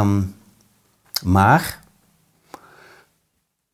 Ehm, 0.00 0.20
maar, 1.24 1.78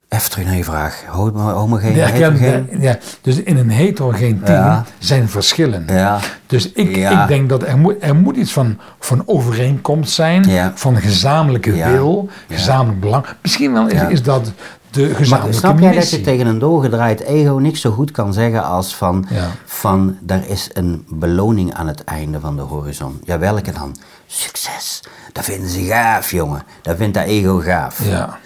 even 0.09 0.31
terug 0.31 0.47
naar 0.47 0.57
je 0.57 0.65
vraag. 0.65 1.05
Homo- 1.09 1.51
Homogeen, 1.53 1.99
erkende- 1.99 2.39
heterogeen? 2.39 2.81
ja, 2.81 2.99
dus 3.21 3.37
in 3.43 3.57
een 3.57 3.71
heterogeen 3.71 4.41
team 4.45 4.65
Ja. 4.65 4.85
zijn 4.99 5.29
verschillen. 5.29 5.85
Ja, 5.89 6.19
Dus 6.47 6.73
ik, 6.73 6.97
Ja. 6.97 7.23
ik 7.23 7.29
denk 7.29 7.49
dat 7.49 7.63
er 7.63 7.79
moet, 7.79 7.95
er 8.01 8.15
moet 8.17 8.37
iets 8.37 8.53
van, 8.53 8.79
van 8.99 9.23
overeenkomst 9.27 10.13
zijn, 10.13 10.45
Ja. 10.45 10.73
van 10.75 10.97
gezamenlijke 10.97 11.75
Ja. 11.77 11.91
wil, 11.91 12.29
Ja. 12.49 12.57
gezamenlijk 12.57 13.01
belang. 13.01 13.25
Misschien 13.43 13.73
wel 13.73 13.87
is, 13.87 13.93
Ja. 14.01 14.09
is 14.09 14.23
dat 14.23 14.53
de 14.97 15.27
maar 15.31 15.43
snap 15.55 15.79
jij 15.79 15.95
dat 15.95 16.11
je 16.11 16.21
tegen 16.21 16.47
een 16.47 16.59
doorgedraaid 16.59 17.21
ego 17.21 17.53
niks 17.59 17.81
zo 17.81 17.91
goed 17.91 18.11
kan 18.11 18.33
zeggen 18.33 18.65
als 18.65 18.95
van, 18.97 19.27
Ja. 19.29 19.47
van 19.65 20.17
er 20.27 20.49
is 20.49 20.71
een 20.73 21.05
beloning 21.09 21.75
aan 21.75 21.87
het 21.87 22.05
einde 22.05 22.41
van 22.41 22.57
de 22.57 22.63
horizon. 22.63 23.21
Ja, 23.25 23.39
welke 23.39 23.73
dan? 23.73 23.97
Succes. 24.27 25.01
Dat 25.33 25.45
vinden 25.45 25.69
ze 25.71 25.81
gaaf, 25.85 26.31
jongen. 26.31 26.63
Dat 26.83 26.97
vindt 26.97 27.15
dat 27.15 27.25
ego 27.27 27.59
gaaf. 27.59 28.09
Ja. 28.09 28.39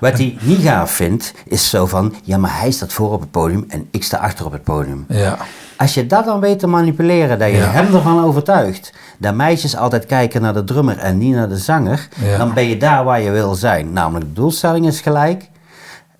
Wat 0.00 0.12
hij 0.18 0.38
niet 0.40 0.60
gaaf 0.62 0.90
vindt, 0.90 1.32
is 1.44 1.70
zo 1.70 1.86
van, 1.86 2.14
ja, 2.22 2.38
maar 2.38 2.58
hij 2.60 2.70
staat 2.70 2.92
voor 2.92 3.12
op 3.12 3.20
het 3.20 3.30
podium 3.30 3.64
en 3.68 3.88
ik 3.90 4.04
sta 4.04 4.16
achter 4.18 4.46
op 4.46 4.52
het 4.52 4.62
podium. 4.62 5.04
Ja. 5.08 5.36
Als 5.76 5.94
je 5.94 6.06
dat 6.06 6.24
dan 6.24 6.40
weet 6.40 6.58
te 6.58 6.66
manipuleren, 6.66 7.38
dat 7.38 7.48
je 7.50 7.56
Ja. 7.56 7.70
hem 7.70 7.94
ervan 7.94 8.24
overtuigt 8.24 8.92
dat 9.18 9.34
meisjes 9.34 9.76
altijd 9.76 10.06
kijken 10.06 10.42
naar 10.42 10.54
de 10.54 10.64
drummer 10.64 10.98
en 10.98 11.18
niet 11.18 11.34
naar 11.34 11.48
de 11.48 11.58
zanger, 11.58 12.08
Ja. 12.22 12.38
dan 12.38 12.54
ben 12.54 12.64
je 12.68 12.76
daar 12.76 13.04
waar 13.04 13.20
je 13.20 13.30
wil 13.30 13.54
zijn. 13.54 13.92
Namelijk, 13.92 14.24
de 14.26 14.32
doelstelling 14.40 14.86
is 14.86 15.00
gelijk. 15.00 15.48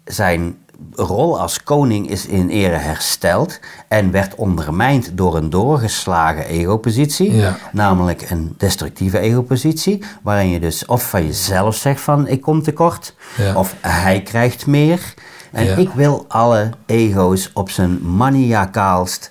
Zijn 0.07 0.57
rol 0.95 1.41
als 1.41 1.63
koning 1.63 2.11
is 2.11 2.27
in 2.27 2.49
ere 2.49 2.77
hersteld 2.77 3.61
en 3.89 4.11
werd 4.11 4.35
ondermijnd 4.35 5.11
door 5.17 5.37
een 5.37 5.51
doorgeslagen 5.51 6.45
ego-positie. 6.47 7.35
Ja. 7.35 7.57
Namelijk 7.73 8.31
een 8.31 8.55
destructieve 8.59 9.19
ego-positie, 9.19 10.03
waarin 10.23 10.49
je 10.49 10.61
dus 10.61 10.87
of 10.87 11.09
van 11.11 11.27
jezelf 11.27 11.77
zegt 11.77 12.01
van 12.01 12.29
ik 12.29 12.41
kom 12.41 12.63
tekort, 12.63 13.15
Ja. 13.37 13.55
of 13.55 13.75
hij 13.81 14.23
krijgt 14.23 14.67
meer. 14.67 15.15
En 15.53 15.65
Ja. 15.65 15.77
ik 15.77 15.91
wil 15.95 16.25
alle 16.29 16.71
ego's 16.87 17.51
op 17.55 17.71
zijn 17.71 18.17
maniakaalst 18.17 19.31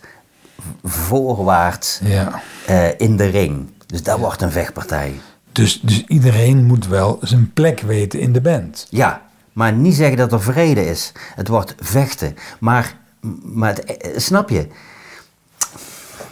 voorwaarts 0.84 2.00
ja. 2.04 2.42
eh, 2.66 2.88
in 2.98 3.18
de 3.18 3.26
ring. 3.26 3.70
Dus 3.86 4.04
dat 4.04 4.20
wordt 4.20 4.42
een 4.42 4.52
vechtpartij. 4.52 5.14
Dus, 5.52 5.82
dus 5.82 6.04
iedereen 6.08 6.66
moet 6.66 6.88
wel 6.88 7.18
zijn 7.22 7.54
plek 7.54 7.80
weten 7.80 8.20
in 8.20 8.34
de 8.34 8.42
band. 8.42 8.88
Ja, 8.90 9.22
maar 9.56 9.74
niet 9.74 9.96
zeggen 9.96 10.18
dat 10.18 10.32
er 10.32 10.42
vrede 10.42 10.86
is. 10.90 11.12
Het 11.36 11.48
wordt 11.48 11.76
vechten. 11.80 12.36
Maar, 12.60 12.98
maar 13.44 13.70
het- 13.76 13.84
eh, 13.98 14.12
snap 14.18 14.50
je? 14.50 14.68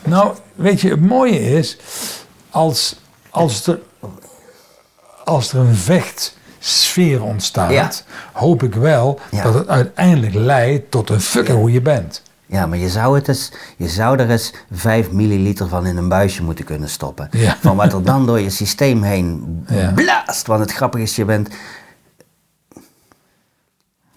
Nou, 0.03 0.33
weet 0.55 0.81
je, 0.81 0.89
het 0.89 1.01
mooie 1.01 1.39
is, 1.57 1.77
als, 2.49 2.99
als, 3.29 3.67
er, 3.67 3.79
als 5.23 5.53
er 5.53 5.59
een 5.59 5.75
vechtsfeer 5.75 7.23
ontstaat, 7.23 7.71
Ja. 7.71 7.91
hoop 8.33 8.63
ik 8.63 8.73
wel 8.75 9.19
Ja. 9.31 9.43
dat 9.43 9.53
het 9.53 9.67
uiteindelijk 9.67 10.33
leidt 10.33 10.91
tot 10.91 11.09
een 11.09 11.21
fucking 11.21 11.57
goede 11.57 11.81
band. 11.81 12.21
Ja, 12.45 12.65
maar 12.65 12.77
je 12.77 12.89
zou, 12.89 13.15
het 13.15 13.27
eens, 13.27 13.51
je 13.77 13.89
zou 13.89 14.19
er 14.19 14.29
eens 14.29 14.53
5 14.71 15.11
milliliter 15.11 15.67
van 15.67 15.85
in 15.85 15.97
een 15.97 16.07
buisje 16.09 16.43
moeten 16.43 16.65
kunnen 16.65 16.89
stoppen. 16.89 17.27
Ja. 17.31 17.57
Van 17.61 17.75
wat 17.75 17.93
er 17.93 18.03
dan 18.03 18.25
door 18.25 18.39
je 18.39 18.49
systeem 18.49 19.03
heen 19.03 19.63
blaast. 19.95 20.47
Want 20.47 20.59
het 20.59 20.73
grappige 20.73 21.03
is, 21.03 21.15
je 21.15 21.25
bent 21.25 21.49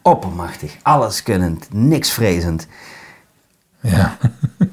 oppermachtig, 0.07 0.77
alleskunnend, 0.83 1.73
niks 1.73 2.13
vrezend. 2.13 2.67
Ja, 3.81 4.17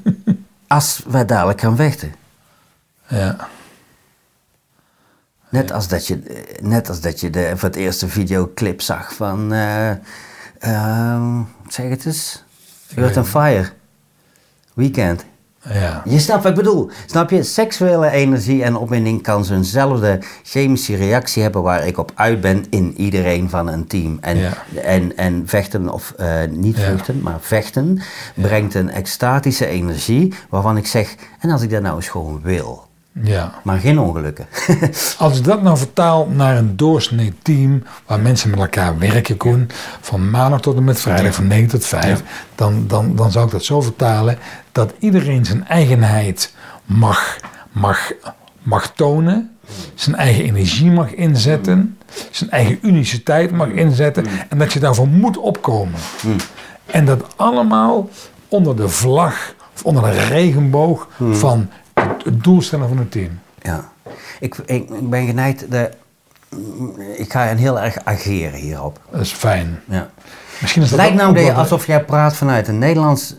Als 0.67 1.01
wij 1.07 1.25
dadelijk 1.25 1.61
gaan 1.61 1.75
vechten. 1.75 2.13
ja, 3.07 3.47
Net 5.49 5.71
als 5.71 5.87
dat 5.87 6.07
je, 6.07 6.19
eh, 6.19 6.61
net 6.63 6.89
als 6.89 7.01
dat 7.01 7.19
je 7.19 7.29
de, 7.29 7.51
voor 7.55 7.69
het 7.69 7.77
eerste 7.77 8.07
videoclip 8.07 8.81
zag 8.81 9.13
van, 9.13 9.53
eh, 9.53 9.89
ehm, 10.59 11.41
zeg 11.67 11.89
het 11.89 12.05
eens, 12.05 12.43
Earth 12.95 13.17
and 13.17 13.27
Fire, 13.27 13.71
Weekend. 14.73 15.25
Ja. 15.69 16.01
Je 16.05 16.19
snapt 16.19 16.43
wat 16.43 16.51
ik 16.51 16.57
bedoel. 16.57 16.89
Snap 17.05 17.29
je? 17.29 17.43
Seksuele 17.43 18.09
energie 18.09 18.63
en 18.63 18.75
opwinding 18.75 19.21
kan 19.21 19.45
zo'nzelfde 19.45 20.19
chemische 20.43 20.95
reactie 20.95 21.41
hebben 21.41 21.61
waar 21.61 21.87
ik 21.87 21.97
op 21.97 22.11
uit 22.15 22.41
ben 22.41 22.65
in 22.69 22.93
iedereen 22.97 23.49
van 23.49 23.67
een 23.67 23.87
team. 23.87 24.17
En, 24.21 24.37
Ja. 24.37 24.53
en, 24.83 25.17
en 25.17 25.43
vechten, 25.45 25.89
of 25.89 26.13
eh, 26.17 26.27
niet 26.49 26.77
Ja. 26.77 26.83
vluchten, 26.87 27.21
maar 27.21 27.37
vechten, 27.39 28.01
brengt 28.35 28.73
een 28.73 28.89
extatische 28.89 29.65
energie 29.67 30.33
waarvan 30.49 30.77
ik 30.77 30.87
zeg, 30.87 31.15
en 31.39 31.49
als 31.49 31.61
ik 31.61 31.69
dat 31.69 31.81
nou 31.81 31.95
eens 31.95 32.07
gewoon 32.09 32.39
wil, 32.43 32.87
ja. 33.21 33.53
maar 33.63 33.79
geen 33.79 33.99
ongelukken. 33.99 34.47
Als 35.17 35.37
ik 35.37 35.43
dat 35.43 35.61
nou 35.61 35.77
vertaal 35.77 36.27
naar 36.27 36.57
een 36.57 36.75
doorsnee 36.75 37.33
team 37.41 37.83
waar 38.05 38.19
mensen 38.19 38.49
met 38.49 38.59
elkaar 38.59 38.97
werken, 38.97 39.37
Koen, 39.37 39.69
van 40.01 40.29
maandag 40.29 40.61
tot 40.61 40.77
en 40.77 40.83
met 40.83 41.01
vrijdag, 41.01 41.35
van 41.35 41.47
9 41.47 41.69
tot 41.69 41.85
5, 41.85 42.23
dan, 42.55 42.87
dan, 42.87 43.15
dan 43.15 43.31
zou 43.31 43.45
ik 43.45 43.51
dat 43.51 43.63
zo 43.63 43.81
vertalen 43.81 44.37
dat 44.71 44.93
iedereen 44.99 45.45
zijn 45.45 45.67
eigenheid 45.67 46.53
mag, 46.85 47.37
mag, 47.71 48.11
mag 48.61 48.93
tonen, 48.93 49.57
zijn 49.93 50.15
eigen 50.15 50.43
energie 50.43 50.91
mag 50.91 51.13
inzetten, 51.13 51.97
zijn 52.31 52.49
eigen 52.49 52.79
uniciteit 52.81 53.51
mag 53.51 53.67
inzetten 53.67 54.25
en 54.49 54.57
dat 54.57 54.73
je 54.73 54.79
daarvoor 54.79 55.07
moet 55.07 55.37
opkomen. 55.37 55.99
En 56.85 57.05
dat 57.05 57.25
allemaal 57.35 58.09
onder 58.47 58.75
de 58.75 58.89
vlag 58.89 59.53
of 59.75 59.83
onder 59.83 60.03
de 60.03 60.25
regenboog 60.25 61.07
van 61.31 61.69
het, 62.23 62.43
doelstellen 62.43 62.87
van 62.87 62.97
het 62.97 63.11
team. 63.11 63.39
Ja, 63.61 63.91
ik, 64.39 64.55
ik, 64.65 64.89
ik 64.89 65.09
ben 65.09 65.25
geneigd, 65.25 65.71
de, 65.71 65.91
ik 67.15 67.31
ga 67.31 67.55
heel 67.55 67.79
erg 67.79 67.97
ageren 68.03 68.59
hierop. 68.59 68.99
Dat 69.11 69.21
is 69.21 69.31
fijn. 69.31 69.79
Ja. 69.85 70.09
Misschien 70.61 70.81
is 70.81 70.89
Het 70.89 70.99
dat 70.99 71.07
lijkt 71.07 71.21
nou 71.21 71.45
dat 71.45 71.55
alsof 71.55 71.87
jij 71.87 72.03
praat 72.03 72.35
vanuit 72.35 72.67
een 72.67 72.77
Nederlands 72.77 73.35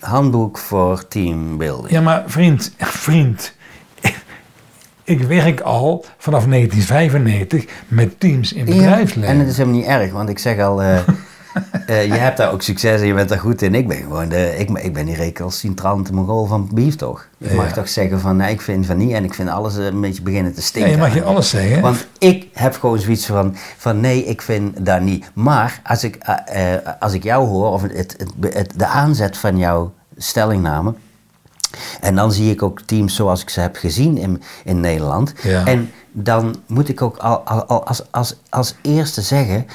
handboek 0.00 0.58
voor 0.58 1.08
teambuilding. 1.08 1.90
Ja, 1.90 2.00
maar 2.00 2.22
vriend, 2.26 2.72
vriend. 2.78 3.54
ik 5.04 5.22
werk 5.22 5.60
al 5.60 6.04
vanaf 6.18 6.46
1995 6.46 7.64
met 7.88 8.20
teams 8.20 8.52
in 8.52 8.64
bedrijfsleven. 8.64 9.30
En 9.30 9.38
het 9.38 9.48
is 9.48 9.56
helemaal 9.56 9.78
niet 9.78 9.88
erg, 9.88 10.12
want 10.12 10.28
ik 10.28 10.38
zeg 10.38 10.58
al, 10.58 10.82
eh, 10.82 10.98
eh, 11.86 12.06
je 12.06 12.12
hebt 12.14 12.36
daar 12.36 12.52
ook 12.52 12.62
succes 12.62 13.00
en 13.00 13.06
je 13.06 13.14
bent 13.14 13.28
daar 13.28 13.38
goed 13.38 13.62
in. 13.62 13.74
Ik 13.74 13.88
ben 13.88 13.96
gewoon 13.96 14.28
de, 14.28 14.54
ik, 14.58 14.72
ben- 14.72 14.84
ik 14.84 14.92
ben 14.92 15.06
die 15.06 15.16
recalcitrante 15.16 16.12
mongool 16.14 16.46
van 16.46 16.68
Beef 16.72 16.96
toch? 16.96 17.26
Ik 17.38 17.52
mag 17.54 17.68
Ja. 17.68 17.72
toch 17.72 17.88
zeggen 17.88 18.20
van, 18.20 18.36
nee, 18.36 18.52
ik 18.52 18.60
vind 18.60 18.86
van 18.86 18.96
niet 18.96 19.12
en 19.12 19.24
ik 19.24 19.34
vind 19.34 19.48
alles 19.48 19.74
een 19.76 20.00
beetje 20.00 20.22
beginnen 20.22 20.52
te 20.52 20.60
Ja, 20.60 20.66
stinken. 20.66 20.90
je 20.90 20.96
mag 20.96 21.14
je 21.14 21.22
alles 21.22 21.48
zeggen. 21.50 21.80
Want 21.82 22.06
ik 22.18 22.46
heb 22.52 22.74
gewoon 22.74 22.98
zoiets 22.98 23.26
van, 23.26 23.56
van 23.76 24.00
nee, 24.00 24.24
ik 24.24 24.42
vind 24.42 24.86
dat 24.86 25.00
niet. 25.00 25.30
Maar 25.34 25.80
als 25.84 26.04
ik, 26.04 26.16
eh, 26.16 26.74
eh, 26.74 26.80
als 27.00 27.12
ik 27.12 27.22
jou 27.22 27.46
hoor, 27.48 27.72
of 27.72 27.82
het, 27.82 27.92
het, 28.18 28.54
het- 28.54 28.72
de 28.76 28.86
aanzet 28.86 29.36
van 29.38 29.58
jouw 29.58 29.92
stellingname. 30.16 30.94
En 32.00 32.14
dan 32.14 32.32
zie 32.32 32.50
ik 32.50 32.62
ook 32.62 32.80
teams 32.80 33.14
zoals 33.14 33.42
ik 33.42 33.48
ze 33.50 33.60
heb 33.60 33.76
gezien 33.76 34.18
in, 34.18 34.42
in 34.64 34.80
Nederland. 34.80 35.32
Ja. 35.42 35.64
En 35.66 35.90
dan 36.12 36.54
moet 36.66 36.88
ik 36.88 37.02
ook 37.02 37.16
al, 37.16 37.38
al, 37.38 37.64
al 37.64 37.86
als, 37.86 38.02
als, 38.10 38.36
als 38.48 38.74
eerste 38.82 39.20
zeggen. 39.22 39.66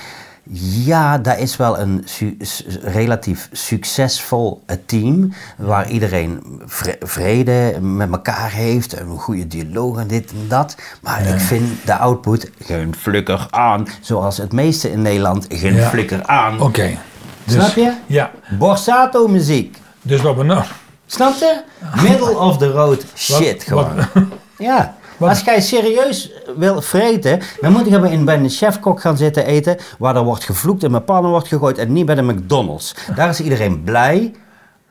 Ja, 0.58 1.18
dat 1.18 1.38
is 1.38 1.58
wel 1.58 1.80
een 1.80 2.02
su- 2.06 2.38
relatief 2.84 3.50
succesvol 3.52 4.64
team. 4.86 5.34
Waar 5.58 5.90
iedereen 5.90 6.62
vre- 6.66 6.98
vrede 7.00 7.78
met 7.82 8.12
elkaar 8.12 8.52
heeft. 8.52 9.00
Een 9.00 9.18
goede 9.18 9.48
dialoog 9.48 9.98
en 9.98 10.08
dit 10.08 10.32
en 10.32 10.46
dat. 10.48 10.76
Maar 11.02 11.26
ik 11.26 11.40
vind 11.40 11.86
de 11.86 11.96
output 11.98 12.52
geen 12.60 12.96
flikker 12.96 13.48
aan. 13.50 13.88
Zoals 14.02 14.38
het 14.38 14.52
meeste 14.52 14.92
in 14.92 15.02
Nederland 15.02 15.46
geen 15.50 15.76
Ja. 15.76 15.90
flikker 15.90 16.26
aan. 16.26 16.60
Oké. 16.62 16.98
Dus- 17.44 17.54
Snap 17.54 17.76
je? 17.76 17.94
Ja. 18.06 18.32
Borsato 18.60 19.28
muziek. 19.28 19.78
Dus 20.02 20.22
wat 20.22 20.36
we 20.36 20.44
nou... 20.44 20.64
Snap 21.06 21.34
je? 21.40 21.62
Middle 22.10 22.38
of 22.38 22.58
the 22.58 22.72
road 22.72 23.06
shit 23.16 23.70
wat- 23.70 23.88
gewoon. 23.88 24.30
Ja. 24.58 24.96
Wat- 25.20 25.30
Als 25.30 25.42
jij 25.42 25.62
serieus 25.62 26.32
wil 26.56 26.82
vreten, 26.82 27.40
dan 27.62 27.72
moet 27.72 27.86
je 27.90 28.10
in 28.12 28.26
bij 28.26 28.38
een 28.38 28.50
chefkok 28.50 29.02
gaan 29.02 29.18
zitten 29.18 29.46
eten, 29.46 29.78
waar 29.98 30.16
er 30.16 30.24
wordt 30.24 30.44
gevloekt 30.44 30.84
en 30.84 30.92
met 30.92 31.06
pannen 31.06 31.32
wordt 31.32 31.48
gegooid 31.48 31.78
en 31.78 31.94
niet 31.94 32.06
bij 32.06 32.16
de 32.16 32.22
McDonald's. 32.22 32.96
Daar 33.16 33.30
is 33.30 33.40
iedereen 33.42 33.84
blij, 33.84 34.34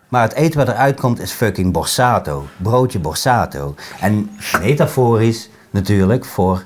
maar 0.09 0.23
het 0.23 0.33
eten 0.33 0.59
wat 0.59 0.69
eruit 0.69 1.01
komt 1.01 1.21
is 1.21 1.33
fucking 1.33 1.73
borsato. 1.73 2.47
Broodje 2.57 2.99
borsato. 2.99 3.75
En 4.01 4.31
metaforisch 4.61 5.49
natuurlijk 5.71 6.25
voor 6.25 6.63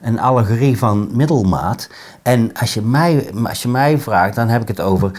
een 0.00 0.20
allegorie 0.20 0.78
van 0.78 1.08
middelmaat. 1.12 1.88
En 2.22 2.50
als 2.60 2.74
je, 2.74 2.82
mij, 2.82 3.30
als 3.44 3.62
je 3.62 3.68
mij 3.68 3.98
vraagt, 3.98 4.34
dan 4.34 4.48
heb 4.48 4.62
ik 4.62 4.68
het 4.68 4.80
over 4.80 5.10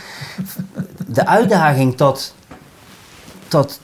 de 1.07 1.25
uitdaging 1.27 1.97
tot, 1.97 2.35
tot 3.47 3.79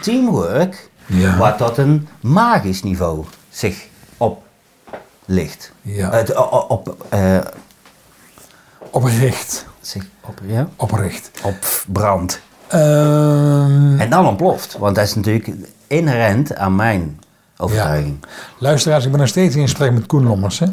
teamwork, 0.00 0.90
Ja. 1.06 1.36
wat 1.36 1.58
tot 1.58 1.76
een 1.76 2.08
magisch 2.20 2.82
niveau 2.82 3.24
zich 3.58 3.86
oplicht. 4.16 5.72
Ja. 5.82 6.10
Het, 6.10 6.34
o- 6.34 6.48
o- 6.50 6.64
op, 6.68 7.06
eh, 7.08 7.38
Oprecht. 8.90 9.66
zich 9.80 10.04
op, 10.24 10.40
ja? 10.46 10.68
Oprecht. 10.76 11.30
op 11.42 11.56
brand. 11.86 12.40
Ehm, 12.66 13.98
En 14.00 14.10
dan 14.10 14.26
ontploft. 14.26 14.76
Want 14.78 14.94
dat 14.96 15.04
is 15.04 15.14
natuurlijk 15.14 15.48
inherent 15.86 16.54
aan 16.56 16.76
mijn 16.76 17.20
overtuiging. 17.56 18.24
luisteraars, 18.58 19.04
ik 19.04 19.10
ben 19.10 19.20
nog 19.20 19.28
steeds 19.28 19.54
in 19.56 19.62
gesprek 19.62 19.92
met 19.92 20.06
Koen 20.06 20.26
Lommers. 20.26 20.58
Hè? 20.58 20.66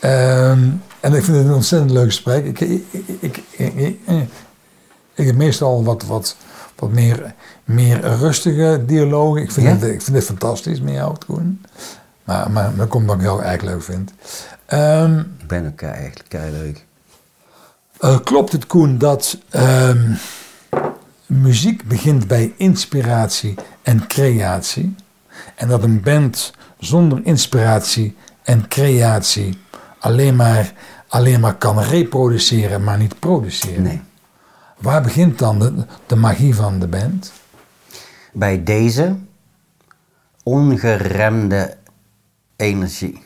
Ehm, 0.00 0.68
en 1.00 1.14
ik 1.14 1.24
vind 1.24 1.36
het 1.36 1.46
een 1.46 1.52
ontzettend 1.54 1.90
leuk 1.92 2.04
gesprek. 2.06 2.44
Ik, 2.44 2.60
ik, 2.60 2.84
ik, 2.90 3.08
ik, 3.20 3.42
ik, 3.56 3.76
ik- 4.06 4.28
ik 5.14 5.26
heb 5.26 5.36
meestal 5.36 5.84
wat, 5.84 6.02
wat, 6.02 6.36
wat 6.76 6.90
meer, 6.92 7.34
meer 7.64 8.00
rustige 8.00 8.82
dialogen. 8.86 9.42
Ik 9.42 9.50
vind, 9.52 9.66
Ja? 9.66 9.72
het, 9.72 9.82
ik 9.82 10.02
vind 10.02 10.16
het 10.16 10.24
fantastisch 10.26 10.80
met 10.80 10.94
jou, 10.94 11.14
Koen. 11.26 11.64
Maar, 12.24 12.50
maar, 12.50 12.72
maar 12.76 12.86
komt 12.86 13.02
omdat 13.02 13.16
ik 13.16 13.22
jou 13.22 13.42
eigenlijk 13.42 13.74
leuk 13.76 13.82
vind. 13.84 14.12
Ehm, 14.66 15.18
Ik 15.18 15.46
ben 15.46 15.66
ook 15.66 15.82
eigenlijk 15.82 16.28
kei 16.28 16.50
leuk. 16.50 16.84
Eh, 18.00 18.18
klopt 18.24 18.52
het, 18.52 18.66
Koen, 18.66 18.98
dat 18.98 19.38
ehm, 19.50 20.12
muziek 21.26 21.88
begint 21.88 22.26
bij 22.26 22.54
inspiratie 22.56 23.54
en 23.82 24.06
creatie? 24.06 24.94
En 25.54 25.68
dat 25.68 25.82
een 25.82 26.00
band 26.00 26.52
zonder 26.78 27.20
inspiratie 27.22 28.16
en 28.42 28.68
creatie 28.68 29.58
alleen 29.98 30.36
maar, 30.36 30.72
alleen 31.08 31.40
maar 31.40 31.54
kan 31.54 31.80
reproduceren, 31.80 32.84
maar 32.84 32.98
niet 32.98 33.18
produceren? 33.18 33.82
Nee. 33.82 34.00
Waar 34.76 35.02
begint 35.02 35.38
dan 35.38 35.58
de, 35.58 35.84
de 36.06 36.16
magie 36.16 36.54
van 36.54 36.78
de 36.78 36.88
band? 36.88 37.32
Bij 38.32 38.64
deze 38.64 39.16
ongeremde 40.42 41.76
energie. 42.56 43.22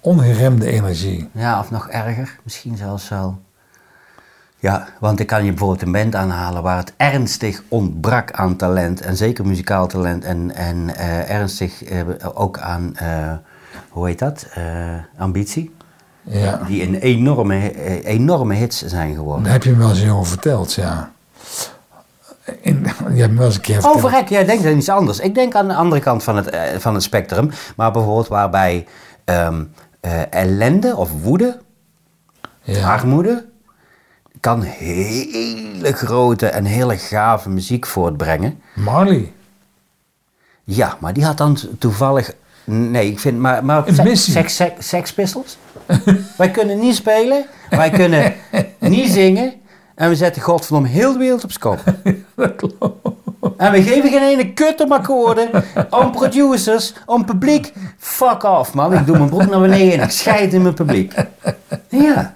Ongeremde 0.00 0.66
energie. 0.66 1.28
Ja, 1.32 1.58
of 1.58 1.70
nog 1.70 1.88
erger, 1.88 2.38
misschien 2.42 2.76
zelfs 2.76 3.08
wel. 3.08 3.40
Ja, 4.62 4.88
want 5.00 5.20
ik 5.20 5.26
kan 5.26 5.44
je 5.44 5.50
bijvoorbeeld 5.50 5.82
een 5.82 5.92
band 5.92 6.14
aanhalen 6.14 6.62
waar 6.62 6.76
het 6.76 6.92
ernstig 6.96 7.62
ontbrak 7.68 8.32
aan 8.32 8.56
talent. 8.56 9.00
En 9.00 9.16
zeker 9.16 9.46
muzikaal 9.46 9.86
talent. 9.86 10.24
En, 10.24 10.54
en 10.54 10.94
eh, 10.96 11.30
ernstig 11.30 11.84
eh, 11.84 12.00
ook 12.34 12.58
aan, 12.58 12.96
eh, 12.96 13.32
hoe 13.88 14.06
heet 14.06 14.18
dat? 14.18 14.46
Ambitie. 15.16 15.74
Ja. 16.22 16.60
Die 16.66 16.80
in 16.82 16.94
enorme, 16.94 17.74
enorme 18.04 18.54
hits 18.54 18.82
zijn 18.86 19.14
geworden. 19.14 19.42
Daar 19.44 19.52
heb 19.52 19.62
je 19.62 19.70
me 19.70 19.76
wel 19.76 19.90
eens 19.90 20.08
over 20.10 20.26
verteld, 20.26 20.72
ja. 20.74 21.12
In, 22.60 22.86
je 23.14 23.20
hebt 23.20 23.32
me 23.32 23.36
wel 23.38 23.46
eens 23.46 23.54
een 23.54 23.60
keer 23.60 23.76
Oh, 23.76 23.82
verteld. 23.82 24.00
verrek, 24.00 24.28
jij 24.28 24.44
denkt 24.44 24.64
aan 24.66 24.76
iets 24.76 24.88
anders. 24.88 25.18
Ik 25.18 25.34
denk 25.34 25.54
aan 25.54 25.68
de 25.68 25.74
andere 25.74 26.00
kant 26.02 26.22
van 26.22 26.36
het, 26.36 26.46
eh, 26.50 26.60
van 26.78 26.94
het 26.94 27.02
spectrum. 27.02 27.50
Maar 27.76 27.92
bijvoorbeeld 27.92 28.28
waarbij 28.28 28.86
ehm, 29.24 29.64
eh, 30.00 30.32
ellende 30.32 30.96
of 30.96 31.10
woede, 31.22 31.60
Ja. 32.62 32.92
armoede, 32.92 33.46
kan 34.40 34.62
hele 34.62 35.92
grote 35.92 36.46
en 36.46 36.64
hele 36.64 36.96
gave 36.98 37.48
muziek 37.50 37.86
voortbrengen. 37.86 38.60
Marley. 38.74 39.32
Ja, 40.64 40.96
maar 41.00 41.12
die 41.12 41.24
had 41.24 41.36
dan 41.38 41.54
to- 41.54 41.68
toevallig... 41.78 42.34
Nee, 42.64 43.10
ik 43.10 43.18
vind... 43.20 43.38
Maar, 43.38 43.64
maar 43.64 43.88
Een 43.88 43.94
se- 43.94 44.02
missie. 44.02 44.32
Sex, 44.32 44.56
sex, 44.56 44.88
Sex 44.88 45.12
Pistols? 45.12 45.56
wij 46.36 46.50
kunnen 46.50 46.78
niet 46.78 46.94
spelen, 46.94 47.46
wij 47.70 47.90
kunnen 47.90 48.34
niet 48.78 49.10
zingen... 49.10 49.52
En 49.94 50.08
we 50.08 50.14
zetten 50.16 50.42
godverdomme 50.42 50.88
heel 50.88 51.12
de 51.12 51.18
wereld 51.18 51.44
op 51.44 51.52
z'n 51.52 51.60
kop. 51.60 51.78
En 53.56 53.72
we 53.72 53.82
geven 53.82 54.10
geen 54.10 54.22
ene 54.22 54.52
kut 54.52 54.80
om 54.80 54.92
akkoorden, 54.92 55.48
om 55.90 56.10
producers, 56.10 56.92
om 57.06 57.24
publiek. 57.24 57.72
Fuck 57.98 58.42
off, 58.42 58.74
man. 58.74 58.94
Ik 58.94 59.06
doe 59.06 59.16
mijn 59.18 59.28
broek 59.28 59.50
naar 59.50 59.60
beneden 59.60 59.92
en 59.98 60.04
ik 60.04 60.10
scheid 60.10 60.52
in 60.52 60.62
mijn 60.62 60.74
publiek. 60.74 61.14
Ja. 61.88 62.34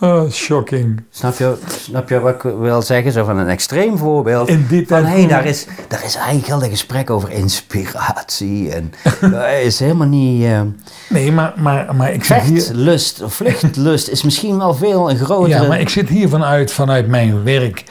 Oh, 0.00 0.30
shocking. 0.30 1.02
Snap 1.10 1.38
je, 1.38 1.56
snap 1.80 2.08
je 2.08 2.20
wat 2.20 2.34
ik 2.34 2.42
wil 2.42 2.82
zeggen? 2.82 3.12
Zo 3.12 3.24
van 3.24 3.38
een 3.38 3.48
extreem 3.48 3.98
voorbeeld. 3.98 4.48
In 4.48 4.66
die 4.68 4.86
van, 4.86 5.04
hé, 5.04 5.26
daar, 5.26 5.46
is, 5.46 5.66
daar 5.88 6.04
is 6.04 6.14
eigenlijk 6.14 6.62
een 6.62 6.70
gesprek 6.70 7.10
over 7.10 7.30
inspiratie. 7.30 8.72
En 8.72 8.92
dat 9.30 9.50
is 9.62 9.78
helemaal 9.78 10.06
niet... 10.06 10.44
eh 10.44 10.60
Nee, 11.08 11.32
maar, 11.32 11.52
maar, 11.56 11.94
maar 11.94 12.12
ik 12.12 12.24
zit 12.24 12.40
hier... 12.40 12.98
of 13.22 13.34
vluchtlust 13.34 14.08
is 14.08 14.22
misschien 14.22 14.58
wel 14.58 14.74
veel 14.74 15.10
een 15.10 15.18
grotere... 15.18 15.62
Ja, 15.62 15.68
maar 15.68 15.80
ik 15.80 15.88
zit 15.88 16.08
hier 16.08 16.28
vanuit, 16.28 16.72
vanuit 16.72 17.08
mijn 17.08 17.44
werk 17.44 17.84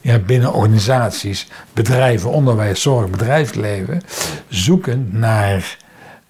ja, 0.00 0.18
binnen 0.18 0.52
organisaties, 0.52 1.48
bedrijven, 1.72 2.30
onderwijs, 2.30 2.82
zorg, 2.82 3.10
bedrijfsleven, 3.10 4.02
zoeken 4.48 5.08
naar 5.12 5.76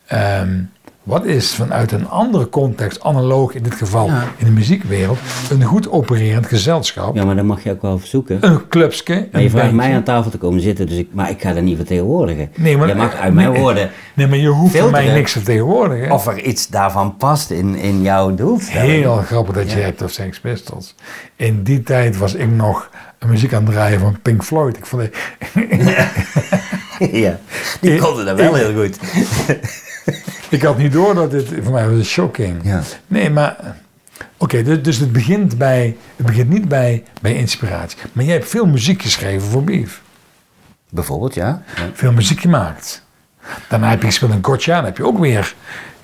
ehm, 0.06 0.58
wat 1.06 1.24
is 1.24 1.54
vanuit 1.54 1.92
een 1.92 2.08
andere 2.08 2.48
context, 2.48 3.02
analoog 3.02 3.54
in 3.54 3.62
dit 3.62 3.74
geval 3.74 4.06
Ja. 4.06 4.24
in 4.36 4.44
de 4.44 4.50
muziekwereld, 4.52 5.18
een 5.50 5.62
goed 5.64 5.90
opererend 5.90 6.46
gezelschap. 6.46 7.14
Ja, 7.14 7.24
maar 7.24 7.36
dat 7.36 7.44
mag 7.44 7.62
je 7.62 7.70
ook 7.70 7.82
wel 7.82 7.98
verzoeken. 7.98 8.38
Een 8.40 8.68
clubske. 8.68 9.28
Maar 9.32 9.42
je 9.42 9.50
vraagt 9.50 9.72
mij 9.72 9.94
aan 9.94 10.02
tafel 10.02 10.30
te 10.30 10.38
komen 10.38 10.60
zitten, 10.60 10.86
dus 10.86 10.96
ik, 10.98 11.08
maar 11.12 11.30
ik 11.30 11.40
ga 11.42 11.52
dat 11.52 11.62
niet 11.62 11.76
vertegenwoordigen. 11.76 12.50
Nee, 12.56 12.76
maar- 12.76 12.88
je 12.88 12.94
mag 12.94 13.14
uit 13.14 13.34
mijn 13.34 13.54
woorden 13.54 13.90
Nee, 14.14 14.26
maar 14.26 14.38
je 14.38 14.48
hoeft 14.48 14.76
van 14.78 14.90
mij 14.90 15.12
niks 15.12 15.32
te 15.32 15.38
vertegenwoordigen. 15.38 16.10
of 16.10 16.26
er 16.26 16.40
iets 16.42 16.66
daarvan 16.68 17.16
past 17.16 17.50
in, 17.50 17.74
in 17.74 18.02
jouw 18.02 18.34
doelstelling. 18.34 18.90
Heel 18.92 19.16
grappig 19.16 19.54
dat 19.54 19.70
je 19.72 19.78
hebt 19.78 20.02
of 20.02 20.10
Sex 20.10 20.40
Pistols. 20.40 20.94
In 21.36 21.62
die 21.62 21.82
tijd 21.82 22.16
was 22.18 22.34
ik 22.34 22.50
nog 22.50 22.90
een 23.18 23.28
muziek 23.28 23.54
aan 23.54 23.64
het 23.64 23.72
draaien 23.72 24.00
van 24.00 24.18
Pink 24.22 24.44
Floyd. 24.44 24.76
Ik 24.76 24.86
vond 24.86 25.02
het, 25.02 25.14
ja, 27.12 27.38
die 27.80 27.98
konden 27.98 28.24
dat 28.24 28.36
wel 28.36 28.56
ik- 28.56 28.62
heel 28.66 28.82
goed. 28.82 28.98
Ik 30.50 30.62
had 30.62 30.78
niet 30.78 30.92
door 30.92 31.14
dat 31.14 31.30
dit, 31.30 31.48
voor 31.62 31.72
mij 31.72 31.88
was 31.88 31.96
het 31.98 32.06
shocking. 32.06 32.60
Ja. 32.64 32.82
Nee, 33.06 33.30
maar, 33.30 33.76
oké, 34.36 34.62
dus, 34.62 34.82
dus 34.82 34.96
het 34.98 35.12
begint 35.12 35.58
bij, 35.58 35.96
het 36.16 36.26
begint 36.26 36.48
niet 36.48 36.68
bij, 36.68 37.04
bij 37.20 37.34
inspiratie. 37.34 37.98
Maar 38.12 38.24
jij 38.24 38.34
hebt 38.34 38.48
veel 38.48 38.66
muziek 38.66 39.02
geschreven 39.02 39.48
voor 39.48 39.64
Beef. 39.64 40.02
Bijvoorbeeld, 40.90 41.34
ja. 41.34 41.62
Veel 41.92 42.12
muziek 42.12 42.40
gemaakt. 42.40 43.04
Daarna 43.68 43.88
heb 43.90 44.00
je 44.00 44.06
gespeeld 44.06 44.32
in 44.32 44.44
Gotcha, 44.44 44.74
dan 44.76 44.84
heb 44.84 44.96
je 44.96 45.06
ook 45.06 45.18
weer 45.18 45.54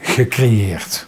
gecreëerd. 0.01 1.07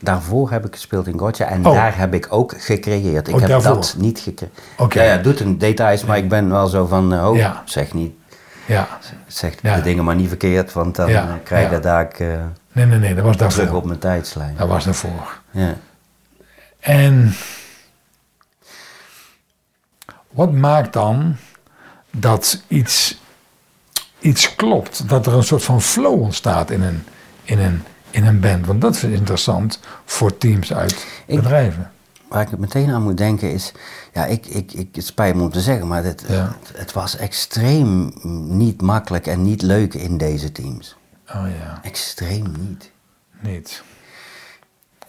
Daarvoor 0.00 0.50
heb 0.50 0.66
ik 0.66 0.74
gespeeld 0.74 1.06
in 1.06 1.18
Gotcha 1.18 1.44
en 1.46 1.66
Oh. 1.66 1.74
daar 1.74 1.98
heb 1.98 2.14
ik 2.14 2.26
ook 2.30 2.54
gecreëerd. 2.58 3.28
Ik 3.28 3.34
Oh, 3.34 3.40
heb 3.40 3.48
daarvoor. 3.48 3.74
dat 3.74 3.94
niet 3.98 4.18
gecreëerd. 4.18 4.58
Oké. 4.78 5.02
Ja, 5.02 5.12
ja, 5.12 5.22
doet 5.22 5.40
een 5.40 5.58
details, 5.58 6.04
maar 6.04 6.16
ik 6.16 6.28
ben 6.28 6.50
wel 6.50 6.66
zo 6.66 6.86
van, 6.86 7.24
oh, 7.24 7.36
Ja. 7.36 7.62
zeg 7.64 7.92
niet. 7.94 8.12
Ja. 8.66 8.88
Zeg 9.26 9.54
Ja. 9.62 9.76
de 9.76 9.82
dingen 9.82 10.04
maar 10.04 10.14
niet 10.14 10.28
verkeerd, 10.28 10.72
want 10.72 10.96
dan 10.96 11.08
Ja, 11.10 11.22
eh, 11.28 11.32
krijg 11.44 11.68
je 11.68 11.74
ja. 11.74 11.80
daar 11.80 12.02
ik, 12.04 12.18
eh, 12.20 12.28
Nee, 12.72 12.86
nee, 12.86 12.98
nee, 12.98 13.14
dat 13.14 13.24
was 13.24 13.36
terug 13.36 13.54
daarvoor. 13.56 13.76
op 13.76 13.84
mijn 13.84 13.98
tijdslijn. 13.98 14.54
Dat 14.56 14.68
was 14.68 14.84
daarvoor. 14.84 15.40
Ja. 15.50 15.74
En 16.80 17.34
wat 20.30 20.52
maakt 20.52 20.92
dan 20.92 21.36
dat 22.10 22.62
iets, 22.68 23.20
iets 24.18 24.54
klopt? 24.54 25.08
Dat 25.08 25.26
er 25.26 25.32
een 25.32 25.42
soort 25.42 25.62
van 25.64 25.82
flow 25.82 26.20
ontstaat 26.20 26.70
in 26.70 26.82
een, 26.82 27.04
in 27.42 27.58
een, 27.58 27.82
in 28.10 28.26
een 28.26 28.40
band? 28.40 28.66
Want 28.66 28.80
dat 28.80 28.94
is 28.94 29.02
interessant 29.02 29.80
voor 30.04 30.36
teams 30.38 30.72
uit 30.74 31.06
Ik- 31.26 31.36
bedrijven. 31.36 31.90
Waar 32.32 32.52
ik 32.52 32.58
meteen 32.58 32.90
aan 32.90 33.02
moet 33.02 33.16
denken 33.16 33.52
is, 33.52 33.72
ja, 34.12 34.24
ik, 34.26 34.46
ik, 34.46 34.72
ik, 34.72 34.94
het 34.94 35.06
spijt 35.06 35.34
me 35.36 35.42
om 35.42 35.50
te 35.50 35.60
zeggen, 35.60 35.88
maar 35.88 36.02
Ja. 36.02 36.08
het, 36.08 36.24
het 36.76 36.92
was 36.92 37.16
extreem 37.16 38.12
niet 38.56 38.82
makkelijk 38.82 39.26
en 39.26 39.42
niet 39.42 39.62
leuk 39.62 39.94
in 39.94 40.16
deze 40.16 40.52
teams. 40.52 40.96
Oh 41.34 41.44
ja, 41.58 41.78
Extreem 41.82 42.54
niet. 42.58 42.90
niet. 43.40 43.82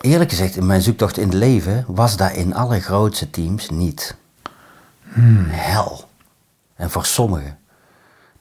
Eerlijk 0.02 0.30
gezegd, 0.30 0.56
in 0.56 0.66
mijn 0.66 0.82
zoektocht 0.82 1.18
in 1.18 1.24
het 1.28 1.34
leven 1.34 1.86
was 1.88 2.18
dat 2.18 2.32
in 2.32 2.56
alle 2.56 2.80
grootste 2.80 3.30
teams 3.30 3.70
niet. 3.70 4.16
Hmm. 5.14 5.46
Hel. 5.50 6.10
En 6.76 6.90
voor 6.92 7.06
sommigen. 7.06 7.58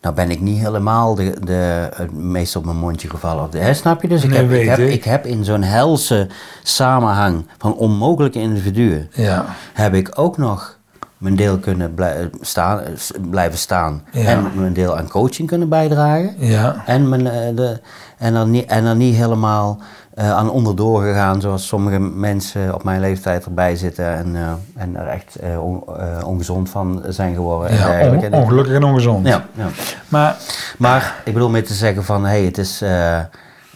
Nou 0.03 0.15
ben 0.15 0.31
ik 0.31 0.41
niet 0.41 0.59
helemaal 0.59 1.15
de, 1.15 1.35
de, 1.45 1.89
het 1.95 2.13
meest 2.13 2.57
op 2.57 2.65
mijn 2.65 2.77
mondje 2.77 3.09
gevallen. 3.11 3.45
Of 3.45 3.51
de, 3.51 3.59
hè, 3.59 3.75
snap 3.75 4.03
je? 4.03 4.09
Dus 4.09 4.25
ik, 4.25 4.31
Nee, 4.31 4.39
heb, 4.39 4.51
ik, 4.53 4.69
heb, 4.69 4.79
ik. 4.79 4.93
ik 4.93 5.05
heb 5.05 5.27
in 5.27 5.45
zo'n 5.45 5.63
helse 5.63 6.29
samenhang 6.63 7.47
van 7.59 7.75
onmogelijke 7.75 8.39
individuen... 8.41 9.09
Ja, 9.15 9.45
heb 9.73 9.95
ik 9.95 10.11
ook 10.19 10.37
nog 10.39 10.79
mijn 11.19 11.37
deel 11.37 11.59
kunnen 11.59 11.95
blij- 11.95 12.31
staan, 12.41 12.81
eh, 12.81 12.93
blijven 13.31 13.59
staan. 13.59 14.03
Ja. 14.13 14.25
En 14.29 14.51
mijn 14.55 14.73
deel 14.73 14.97
aan 14.97 15.09
coaching 15.09 15.49
kunnen 15.49 15.69
bijdragen. 15.69 16.35
ja, 16.39 16.83
En, 16.87 17.09
mijn, 17.09 17.27
eh, 17.27 17.57
de, 17.57 17.81
en, 18.19 18.33
dan 18.33 18.51
niet, 18.51 18.67
en 18.67 18.85
dan 18.85 18.97
niet 18.99 19.15
helemaal 19.17 19.79
eh, 20.15 20.31
aan 20.33 20.51
onderdoor 20.51 21.03
gegaan 21.03 21.41
zoals 21.41 21.67
sommige 21.67 21.99
mensen 21.99 22.75
op 22.75 22.85
mijn 22.85 23.01
leeftijd 23.01 23.45
erbij 23.45 23.77
zitten 23.77 24.15
en, 24.17 24.37
eh, 24.37 24.53
en 24.83 24.97
er 24.97 25.07
echt 25.07 25.37
eh, 25.37 25.63
on- 25.65 25.85
ongezond 26.25 26.71
van 26.71 27.03
zijn 27.09 27.35
geworden. 27.35 27.71
en 27.71 27.77
ja 27.77 28.11
on- 28.29 28.33
ongelukkig 28.33 28.75
en 28.75 28.85
ongezond. 28.85 29.27
Ja, 29.27 29.45
ja. 29.55 29.67
Maar 30.09 30.37
Maar 30.79 31.15
ik 31.25 31.33
bedoel 31.33 31.49
mee 31.51 31.63
te 31.63 31.75
zeggen 31.75 32.05
van, 32.05 32.23
hé, 32.25 32.29
hey, 32.31 32.45
het, 32.45 32.59
is, 32.59 32.83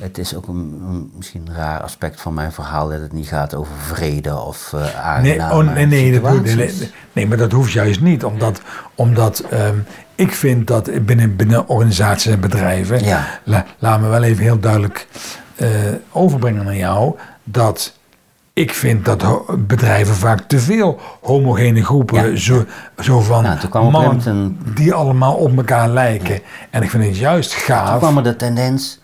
het 0.01 0.19
is 0.19 0.35
ook 0.37 0.47
een, 0.49 0.81
een- 0.89 1.13
misschien 1.17 1.43
een 1.49 1.55
raar 1.55 1.81
aspect 1.83 2.21
van 2.21 2.35
mijn 2.35 2.53
verhaal 2.53 2.89
dat 2.89 3.01
het 3.01 3.13
niet 3.13 3.29
gaat 3.29 3.55
over 3.55 3.73
vrede 3.87 4.41
of 4.41 4.73
eh 4.73 5.21
Nee, 5.23 5.41
oh, 5.41 5.59
nee, 5.75 5.87
nee, 5.87 6.21
dat 6.21 6.43
nee, 6.43 6.91
nee, 7.13 7.27
maar 7.27 7.37
dat 7.37 7.53
hoeft 7.53 7.73
juist 7.73 8.01
niet. 8.01 8.25
Omdat, 8.25 8.61
omdat 8.95 9.39
ehm, 9.51 9.75
ik 10.15 10.33
vind 10.33 10.67
dat 10.67 10.91
binnen, 11.07 11.37
binnen 11.37 11.69
organisaties 11.69 12.33
en 12.33 12.41
bedrijven... 12.41 13.05
Ja. 13.05 13.25
La, 13.45 13.65
laat 13.79 14.01
me 14.01 14.09
wel 14.09 14.23
even 14.23 14.43
heel 14.43 14.59
duidelijk 14.61 15.07
eh, 15.57 15.69
overbrengen 16.11 16.65
naar 16.65 16.77
jou... 16.77 17.17
dat 17.45 17.95
ik 18.53 18.73
vind 18.73 19.05
dat 19.05 19.25
bedrijven 19.67 20.15
vaak 20.15 20.41
te 20.41 20.59
veel 20.59 21.01
homogene 21.21 21.85
groepen... 21.85 22.31
Ja. 22.31 22.37
Zo, 22.37 22.65
zo 22.99 23.21
van 23.21 23.43
Nou, 23.43 23.59
toen 23.59 23.85
een 23.85 23.91
mannen 23.91 24.59
die 24.75 24.93
allemaal 24.93 25.35
op 25.35 25.57
elkaar 25.57 25.89
lijken. 25.89 26.41
En 26.71 26.83
ik 26.83 26.91
vind 26.91 27.05
het 27.05 27.17
juist 27.17 27.51
Toen 27.51 27.61
gaaf... 27.61 27.99
kwam 27.99 28.17
er 28.17 28.23
de 28.23 28.37
tendens, 28.37 28.99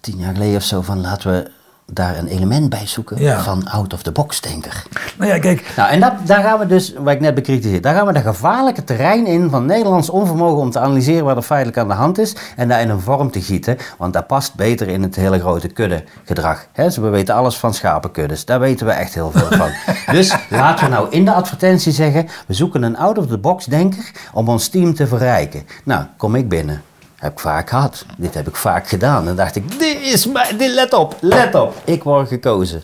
tien 0.00 0.16
jaar 0.18 0.32
geleden 0.32 0.56
of 0.56 0.62
zo, 0.62 0.80
van 0.80 1.00
laten 1.00 1.32
we 1.32 1.50
daar 1.86 2.18
een 2.18 2.26
element 2.26 2.68
bij 2.68 2.86
zoeken 2.86 3.20
Ja. 3.22 3.42
van 3.42 3.68
out-of-the-box 3.68 4.40
denker. 4.40 4.82
Nou 5.18 5.30
ja, 5.30 5.38
kijk, 5.38 5.72
Nou, 5.76 5.90
en 5.90 6.00
dat, 6.00 6.12
daar 6.24 6.42
gaan 6.42 6.58
we 6.58 6.66
dus, 6.66 6.94
wat 6.98 7.12
ik 7.12 7.20
net 7.20 7.34
bekritiseerd, 7.34 7.82
daar 7.82 7.94
gaan 7.94 8.06
we 8.06 8.12
de 8.12 8.20
gevaarlijke 8.20 8.84
terrein 8.84 9.26
in 9.26 9.50
van 9.50 9.66
Nederlands 9.66 10.10
onvermogen 10.10 10.58
om 10.62 10.70
te 10.70 10.78
analyseren 10.80 11.24
wat 11.24 11.36
er 11.36 11.42
feitelijk 11.42 11.78
aan 11.78 11.88
de 11.88 11.94
hand 11.94 12.18
is 12.18 12.36
en 12.56 12.68
daar 12.68 12.80
in 12.80 12.88
een 12.88 13.00
vorm 13.00 13.30
te 13.30 13.42
gieten, 13.42 13.76
want 13.98 14.12
dat 14.12 14.26
past 14.26 14.54
beter 14.54 14.88
in 14.88 15.02
het 15.02 15.16
hele 15.16 15.40
grote 15.40 15.68
kudde 15.68 16.04
gedrag. 16.24 16.66
Hè, 16.72 16.84
dus 16.84 16.96
we 16.96 17.08
weten 17.08 17.34
alles 17.34 17.56
van 17.56 17.74
schapenkuddes, 17.74 18.44
daar 18.44 18.60
weten 18.60 18.86
we 18.86 18.92
echt 18.92 19.14
heel 19.14 19.30
veel 19.30 19.56
van. 19.58 19.70
dus 20.16 20.36
laten 20.50 20.84
we 20.84 20.90
nou 20.90 21.06
in 21.10 21.24
de 21.24 21.32
advertentie 21.32 21.92
zeggen, 21.92 22.28
we 22.46 22.54
zoeken 22.54 22.82
een 22.82 22.96
out-of-the-box 22.96 23.64
denker 23.64 24.10
om 24.32 24.48
ons 24.48 24.68
team 24.68 24.94
te 24.94 25.06
verrijken. 25.06 25.62
Nou, 25.84 26.04
kom 26.16 26.34
ik 26.34 26.48
binnen. 26.48 26.82
Heb 27.22 27.32
ik 27.32 27.38
vaak 27.40 27.68
gehad. 27.70 28.04
Dit 28.16 28.34
heb 28.34 28.48
ik 28.48 28.56
vaak 28.56 28.88
gedaan. 28.88 29.28
En 29.28 29.36
dacht 29.36 29.56
ik, 29.56 29.78
dit 29.78 30.00
is 30.00 30.26
mij, 30.26 30.56
dit, 30.56 30.74
let 30.74 30.92
op, 30.92 31.16
let 31.20 31.54
op. 31.54 31.74
Ik 31.84 32.02
word 32.02 32.28
gekozen. 32.28 32.82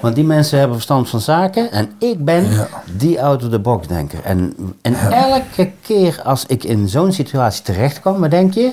Want 0.00 0.14
die 0.14 0.24
mensen 0.24 0.58
hebben 0.58 0.76
verstand 0.76 1.08
van 1.08 1.20
zaken 1.20 1.70
en 1.72 1.92
ik 1.98 2.24
ben 2.24 2.50
Ja. 2.50 2.68
die 2.92 3.22
out-of-the-box 3.22 3.86
denker. 3.86 4.18
En, 4.24 4.54
en 4.82 4.94
elke 5.10 5.70
keer 5.82 6.20
als 6.24 6.44
ik 6.46 6.64
in 6.64 6.88
zo'n 6.88 7.12
situatie 7.12 7.62
terecht 7.62 8.00
kwam, 8.00 8.20
wat 8.20 8.30
denk 8.30 8.54
je? 8.54 8.72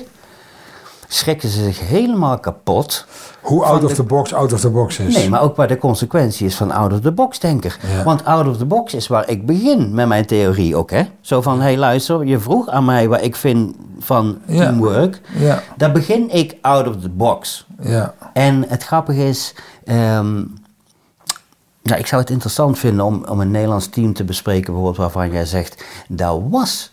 Schrikken 1.10 1.48
ze 1.48 1.64
zich 1.64 1.80
helemaal 1.88 2.38
kapot. 2.38 3.06
hoe 3.40 3.64
out 3.64 3.84
of 3.84 3.88
de- 3.90 3.96
the 3.96 4.02
box 4.02 4.34
out 4.34 4.52
of 4.52 4.60
the 4.60 4.70
box 4.70 4.98
is. 4.98 5.14
Nee, 5.14 5.28
maar 5.28 5.40
ook 5.42 5.56
waar 5.56 5.68
de 5.68 5.78
consequentie 5.78 6.46
is 6.46 6.54
van 6.54 6.70
out-of-the-box 6.70 7.38
denker. 7.38 7.78
Ja. 7.96 8.02
Want 8.04 8.24
out-of-the-box 8.24 8.94
is 8.94 9.06
waar 9.06 9.28
ik 9.28 9.46
begin 9.46 9.94
met 9.94 10.06
mijn 10.08 10.26
theorie 10.26 10.76
ook, 10.76 10.90
hè? 10.90 11.02
Zo 11.20 11.42
van, 11.42 11.56
hé 11.56 11.62
hey, 11.62 11.76
luister, 11.76 12.24
je 12.24 12.38
vroeg 12.38 12.68
aan 12.68 12.84
mij 12.84 13.08
wat 13.08 13.22
ik 13.22 13.36
vind 13.36 13.74
van 13.98 14.38
Ja. 14.46 14.56
teamwork. 14.64 15.20
Ja, 15.38 15.62
Daar 15.76 15.92
begin 15.92 16.30
ik 16.34 16.56
out-of-the-box. 16.60 17.66
ja, 17.82 18.14
En 18.32 18.64
het 18.68 18.84
grappige 18.84 19.28
is, 19.28 19.54
nou, 21.82 22.00
ik 22.00 22.06
zou 22.06 22.20
het 22.20 22.30
interessant 22.30 22.78
vinden 22.78 23.04
om, 23.04 23.24
om 23.28 23.40
een 23.40 23.50
Nederlands 23.50 23.86
team 23.88 24.12
te 24.12 24.24
bespreken, 24.24 24.64
bijvoorbeeld 24.72 24.96
waarvan 24.96 25.30
jij 25.30 25.44
zegt, 25.44 25.84
dat 26.08 26.40
was 26.50 26.90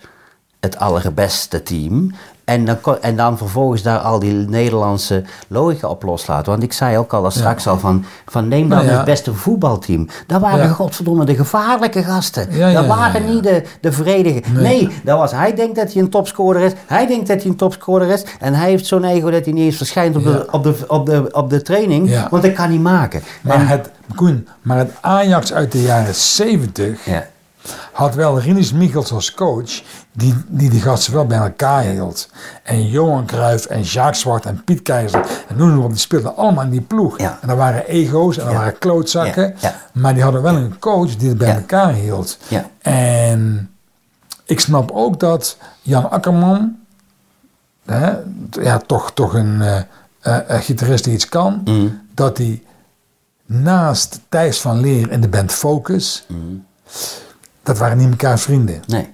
het 0.60 0.78
allerbeste 0.78 1.64
team. 1.64 2.12
En 2.46 2.66
dan, 2.66 2.78
en 3.02 3.16
dan 3.16 3.38
vervolgens 3.38 3.82
daar 3.82 4.00
al 4.00 4.20
die 4.20 4.34
Nederlandse 4.34 5.24
logica 5.48 5.88
op 5.88 6.04
loslaten. 6.04 6.52
Want 6.52 6.64
ik 6.64 6.74
zei 6.74 6.98
ook 6.98 7.14
al 7.14 7.32
straks 7.32 7.68
al 7.68 7.80
van, 7.80 8.06
van 8.26 8.48
neem 8.48 8.70
dan 8.70 8.78
Nou 8.78 8.90
ja. 8.90 8.96
het 8.96 9.06
beste 9.06 9.34
voetbalteam. 9.34 10.08
Dat 10.28 10.42
waren 10.42 10.66
Ja. 10.68 10.72
godverdomme 10.74 11.26
de 11.26 11.36
gevaarlijke 11.36 12.04
gasten. 12.04 12.74
Dat 12.74 12.86
waren 12.86 13.26
niet 13.26 13.44
de, 13.44 13.64
de 13.82 13.92
vredige. 13.92 14.42
Nee. 14.54 14.90
dat 15.04 15.18
was 15.18 15.32
hij 15.32 15.54
denkt 15.56 15.76
dat 15.76 15.94
hij 15.94 16.02
een 16.02 16.10
topscorer 16.10 16.62
is. 16.62 16.72
Hij 16.86 17.08
denkt 17.08 17.28
dat 17.28 17.42
hij 17.42 17.52
een 17.52 17.58
topscorer 17.58 18.08
is. 18.10 18.26
En 18.40 18.54
hij 18.54 18.70
heeft 18.70 18.86
zo'n 18.86 19.04
ego 19.04 19.30
dat 19.30 19.44
hij 19.46 19.54
niet 19.54 19.64
eens 19.66 19.78
verschijnt 19.78 20.16
op, 20.16 20.24
de, 20.24 20.48
op, 20.52 20.64
de, 20.64 20.76
op, 20.88 21.06
de, 21.06 21.28
op 21.32 21.50
de 21.50 21.62
training. 21.62 22.28
Want 22.30 22.44
dat 22.44 22.54
kan 22.54 22.70
hij 22.70 22.78
maken. 22.80 23.22
Maar 23.42 23.56
En- 23.60 23.68
het, 23.68 23.90
Koen, 24.16 24.48
maar 24.62 24.78
het 24.78 24.92
Ajax 25.02 25.54
uit 25.54 25.72
de 25.72 25.82
jaren 25.82 26.16
70 26.16 27.06
ja. 27.06 27.26
Had 27.92 28.16
wel 28.16 28.40
Rinus 28.40 28.72
Michels 28.74 29.12
als 29.12 29.34
coach, 29.34 29.82
die, 30.12 30.34
die 30.48 30.70
die 30.70 30.82
gasten 30.82 31.14
wel 31.14 31.26
bij 31.26 31.38
elkaar 31.38 31.84
hield. 31.84 32.30
En 32.64 32.88
Johan 32.88 33.26
Cruijff 33.26 33.66
en 33.66 33.82
Jacques 33.82 34.20
Zwart 34.20 34.46
en 34.46 34.64
Piet 34.64 34.82
Keizer 34.82 35.26
en 35.48 35.56
noem 35.58 35.76
maar 35.76 35.84
op, 35.86 35.90
die 35.92 36.00
speelden 36.00 36.36
allemaal 36.36 36.64
in 36.64 36.70
die 36.70 36.82
ploeg. 36.82 37.20
Ja. 37.20 37.38
En 37.42 37.50
er 37.50 37.56
waren 37.56 37.86
ego's 37.88 38.38
en 38.38 38.46
er 38.46 38.52
Ja. 38.52 38.58
waren 38.58 38.78
klootzakken, 38.78 39.56
Ja, 39.60 39.76
maar 39.94 40.14
die 40.14 40.24
hadden 40.24 40.42
wel 40.42 40.56
een 40.56 40.80
coach 40.80 41.16
die 41.16 41.30
het 41.30 41.38
bij 41.38 41.56
elkaar 41.56 41.94
hield. 41.94 42.38
En 42.82 43.70
ik 44.46 44.60
snap 44.60 44.92
ook 44.92 45.20
dat 45.20 45.58
Jan 45.82 46.10
Akkerman, 46.12 46.76
hè, 47.86 48.14
ja, 48.52 48.78
toch, 48.78 49.12
toch 49.14 49.34
een, 49.34 49.62
een 50.22 50.62
gitarist 50.62 51.04
die 51.04 51.14
iets 51.14 51.30
kan, 51.30 51.62
Mm. 51.66 52.02
dat 52.14 52.38
hij 52.38 52.64
naast 53.46 54.20
Thijs 54.30 54.62
van 54.62 54.80
Leer 54.80 55.12
in 55.12 55.22
de 55.22 55.28
band 55.28 55.52
Focus, 55.52 56.26
Mm. 56.28 56.66
Dat 57.66 57.78
waren 57.78 57.98
niet 57.98 58.10
elkaar 58.10 58.40
vrienden. 58.40 58.82
Nee, 58.88 59.10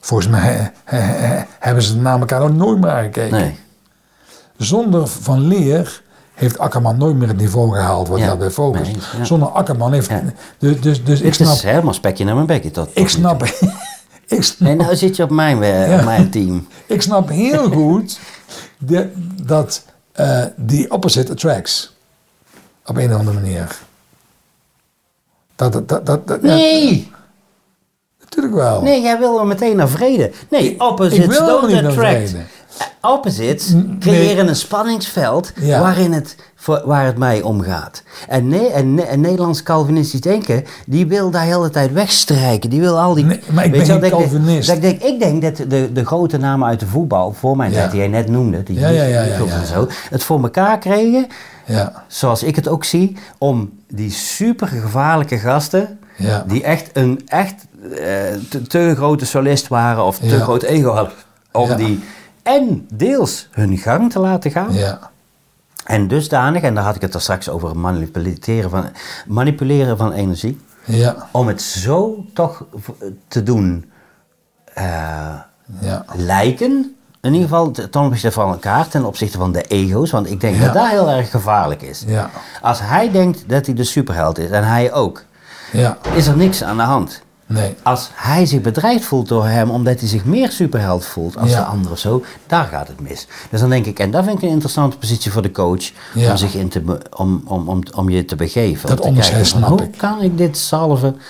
Volgens 0.00 0.28
mij 0.28 0.72
hebben 1.58 1.82
ze 1.82 1.96
naar 1.96 2.18
elkaar 2.18 2.40
nog 2.40 2.56
nooit 2.56 2.80
meer 2.80 2.90
gekeken. 3.02 3.38
nee. 3.38 3.58
Zonder 4.56 5.06
Van 5.06 5.40
Leer 5.46 6.02
heeft 6.34 6.58
Akkerman 6.58 6.96
nooit 6.98 7.16
meer 7.16 7.28
het 7.28 7.36
niveau 7.36 7.72
gehaald 7.72 8.08
wat 8.08 8.16
Ja, 8.18 8.22
hij 8.22 8.30
had 8.32 8.38
bij 8.38 8.50
Focus. 8.50 8.80
nee, 8.88 8.96
ja. 9.18 9.24
Zonder 9.24 9.48
Akkerman 9.48 9.92
heeft... 9.92 10.08
Ja. 10.08 10.22
Dus, 10.58 10.80
dus, 10.80 11.04
dus 11.04 11.18
ik 11.18 11.24
Het 11.26 11.34
snap... 11.34 11.54
is 11.54 11.62
helemaal 11.62 11.92
spekje 11.94 12.24
naar 12.24 12.34
mijn 12.34 12.46
bekje 12.46 12.70
tot. 12.70 12.90
Ik 12.94 13.08
snap... 13.08 13.42
ik 14.26 14.42
snap 14.42 14.68
En 14.68 14.76
nou 14.76 14.96
zit 14.96 15.16
je 15.16 15.22
op 15.22 15.30
mijn, 15.30 15.62
eh, 15.62 15.98
op 15.98 16.04
mijn 16.04 16.30
team. 16.30 16.66
Ik 16.86 17.02
snap 17.02 17.28
heel 17.28 17.70
goed 17.80 18.18
de- 18.78 19.12
dat 19.42 19.84
eh, 20.12 20.44
die 20.56 20.90
opposite 20.90 21.32
attracts. 21.32 21.96
Op 22.86 22.96
een 22.96 23.12
of 23.12 23.18
andere 23.18 23.40
manier. 23.40 23.78
Dat, 25.56 25.88
dat, 25.88 26.06
dat, 26.06 26.42
Nee, 26.42 27.12
wel. 28.54 28.82
nee, 28.82 29.00
jij 29.02 29.18
wil 29.18 29.38
er 29.40 29.46
meteen 29.46 29.76
naar 29.76 29.88
vrede. 29.88 30.30
Nee, 30.50 30.70
Ik- 30.72 30.82
opposites 30.82 31.24
ik 31.38 31.44
don't 31.46 31.72
attract. 31.74 31.94
vrede. 31.94 32.38
Opposites 33.02 33.68
nee. 33.72 33.98
creëren 34.00 34.48
een 34.48 34.56
spanningsveld 34.56 35.52
Ja. 35.60 35.80
waarin 35.80 36.12
het, 36.12 36.36
waar 36.84 37.04
het 37.04 37.18
mij 37.18 37.42
om 37.42 37.60
gaat. 37.60 38.02
En, 38.28 38.48
nee, 38.48 38.68
en, 38.68 38.94
ne- 38.94 39.02
en 39.02 39.20
Nederlands 39.20 39.62
Calvinistisch 39.62 40.20
denken, 40.20 40.64
die 40.86 41.06
wil 41.06 41.30
daar 41.30 41.44
de 41.44 41.52
hele 41.52 41.70
tijd 41.70 41.92
wegstrijken. 41.92 42.70
Die 42.70 42.80
wil 42.80 42.98
al 42.98 43.14
die... 43.14 43.24
Nee, 43.24 43.40
maar 43.52 43.64
ik 43.64 43.70
Weet 43.72 43.86
ben 43.86 44.00
geen 44.00 44.10
Calvinist. 44.10 44.66
dat 44.68 44.76
Ik 44.76 44.82
denk, 44.82 45.02
ik 45.02 45.18
denk 45.20 45.42
dat 45.42 45.70
de, 45.70 45.92
de 45.92 46.04
grote 46.06 46.36
namen 46.38 46.68
uit 46.68 46.80
de 46.80 46.86
voetbal, 46.86 47.32
voor 47.32 47.56
mijn 47.56 47.70
Ja. 47.70 47.76
tijd, 47.78 47.90
die 47.90 48.00
jij 48.00 48.08
net 48.08 48.28
noemde, 48.28 48.62
die 48.62 48.78
Ja, 48.78 48.88
ja, 48.88 49.02
en 49.22 49.66
zo, 49.66 49.88
het 50.10 50.24
voor 50.24 50.42
elkaar 50.42 50.78
kregen, 50.78 51.26
Ja, 51.64 52.04
zoals 52.06 52.42
ik 52.42 52.56
het 52.56 52.68
ook 52.68 52.84
zie, 52.84 53.16
om 53.38 53.70
die 53.88 54.10
super 54.10 54.66
gevaarlijke 54.68 55.38
gasten, 55.38 55.98
Ja. 56.16 56.44
die 56.46 56.62
echt 56.62 56.90
een 56.92 57.20
echt, 57.26 57.54
eh, 57.54 57.67
te, 58.48 58.62
te 58.68 58.94
grote 58.96 59.26
solist 59.26 59.68
waren 59.68 60.04
of 60.04 60.18
te 60.18 60.26
Ja. 60.26 60.38
groot 60.38 60.62
ego 60.62 60.90
hadden, 60.92 61.12
om 61.52 61.68
Ja. 61.68 61.74
die 61.74 62.04
en 62.42 62.86
deels 62.94 63.48
hun 63.50 63.78
gang 63.78 64.12
te 64.12 64.18
laten 64.18 64.50
gaan. 64.50 64.72
Ja. 64.72 64.98
En 65.84 66.08
dusdanig, 66.08 66.62
en 66.62 66.74
daar 66.74 66.84
had 66.84 66.94
ik 66.94 67.00
het 67.00 67.14
er 67.14 67.20
straks 67.20 67.48
over, 67.48 67.76
manipuleren 67.76 68.70
van, 68.70 68.84
manipuleren 69.26 69.96
van 69.96 70.12
energie. 70.12 70.60
Ja. 70.84 71.16
Om 71.32 71.46
het 71.48 71.62
zo 71.62 72.24
toch 72.34 72.64
te 73.28 73.42
doen 73.42 73.90
eh, 74.74 74.84
Ja. 75.80 76.04
lijken. 76.16 76.96
In 77.20 77.32
ieder 77.32 77.48
geval 77.48 77.70
ten 77.70 78.00
opzichte 78.00 78.30
van 78.32 78.50
elkaar, 78.50 78.88
ten 78.88 79.04
opzichte 79.04 79.38
van 79.38 79.52
de 79.52 79.62
ego's. 79.62 80.10
Want 80.10 80.30
ik 80.30 80.40
denk 80.40 80.56
Ja. 80.56 80.64
dat 80.64 80.74
dat 80.74 80.88
heel 80.88 81.10
erg 81.10 81.30
gevaarlijk 81.30 81.82
is. 81.82 82.04
Ja. 82.06 82.30
Als 82.62 82.80
hij 82.82 83.10
denkt 83.10 83.44
dat 83.48 83.66
hij 83.66 83.74
de 83.74 83.84
superheld 83.84 84.38
is, 84.38 84.50
en 84.50 84.64
hij 84.64 84.92
ook, 84.92 85.22
Ja. 85.72 85.98
is 86.14 86.26
er 86.26 86.36
niks 86.36 86.62
aan 86.64 86.76
de 86.76 86.82
hand. 86.82 87.22
Nee. 87.50 87.74
Als 87.82 88.10
hij 88.14 88.46
zich 88.46 88.60
bedreigd 88.60 89.04
voelt 89.04 89.28
door 89.28 89.46
hem, 89.46 89.70
omdat 89.70 90.00
hij 90.00 90.08
zich 90.08 90.24
meer 90.24 90.50
superheld 90.50 91.04
voelt 91.04 91.36
als 91.36 91.50
Ja. 91.50 91.56
de 91.58 91.64
ander 91.64 91.90
of 91.90 91.98
zo, 91.98 92.24
daar 92.46 92.64
gaat 92.64 92.88
het 92.88 93.00
mis. 93.00 93.26
Dus 93.50 93.60
dan 93.60 93.68
denk 93.70 93.86
ik, 93.86 93.98
en 93.98 94.10
dat 94.10 94.24
vind 94.24 94.36
ik 94.36 94.42
een 94.42 94.48
interessante 94.48 94.98
positie 94.98 95.32
voor 95.32 95.42
de 95.42 95.50
coach, 95.50 95.90
Ja. 96.14 96.30
om, 96.30 96.36
zich 96.36 96.54
in 96.54 96.68
te, 96.68 96.82
om, 97.16 97.42
om, 97.44 97.68
om, 97.68 97.82
om 97.94 98.08
je 98.10 98.24
te 98.24 98.36
begeven. 98.36 98.88
Dat 98.88 99.00
onderscheid 99.00 99.46
snap 99.46 99.68
hoe 99.68 99.82
ik. 99.82 99.96
kan 99.96 100.22
ik 100.22 100.38
dit 100.38 100.56
salven 100.58 101.20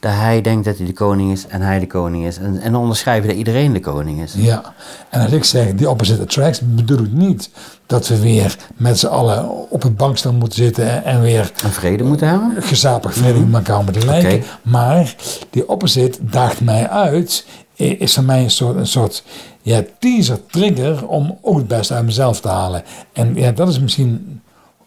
dat 0.00 0.12
hij 0.12 0.40
denkt 0.40 0.64
dat 0.64 0.76
hij 0.76 0.86
de 0.86 0.92
koning 0.92 1.32
is 1.32 1.46
en 1.46 1.60
hij 1.60 1.78
de 1.78 1.86
koning 1.86 2.26
is. 2.26 2.38
En, 2.38 2.60
en 2.60 2.74
onderschrijven 2.74 3.28
dat 3.28 3.36
iedereen 3.36 3.72
de 3.72 3.80
koning 3.80 4.22
is. 4.22 4.34
Ja, 4.36 4.74
en 5.08 5.22
als 5.22 5.32
ik 5.32 5.44
zeg 5.44 5.74
die 5.74 5.90
opposite 5.90 6.22
attracts, 6.22 6.60
bedoel 6.64 6.98
ik 6.98 7.12
niet 7.12 7.50
dat 7.86 8.08
we 8.08 8.20
weer 8.20 8.56
met 8.76 8.98
z'n 8.98 9.06
allen 9.06 9.70
op 9.70 9.84
een 9.84 9.96
bankstel 9.96 10.32
moeten 10.32 10.58
zitten 10.58 11.04
en 11.04 11.20
weer 11.20 11.52
En 11.64 11.72
vrede 11.72 12.04
moeten 12.04 12.28
hebben. 12.28 12.62
gezapig 12.62 13.14
vredig 13.14 13.44
met 13.44 13.54
elkaar 13.54 13.84
moeten 13.84 14.04
lijken. 14.04 14.34
Oké. 14.34 14.44
Maar 14.62 15.14
die 15.50 15.68
opposite 15.68 16.18
daagt 16.20 16.60
mij 16.60 16.88
uit, 16.88 17.46
is 17.74 18.14
voor 18.14 18.24
mij 18.24 18.42
een 18.42 18.50
soort, 18.50 18.76
een 18.76 18.86
soort 18.86 19.24
ja, 19.62 19.82
teaser 19.98 20.46
trigger 20.46 21.06
om 21.06 21.38
ook 21.42 21.56
het 21.56 21.68
beste 21.68 21.94
uit 21.94 22.04
mezelf 22.04 22.40
te 22.40 22.48
halen. 22.48 22.82
En 23.12 23.34
ja, 23.34 23.50
dat 23.50 23.68
is 23.68 23.80
misschien 23.80 24.40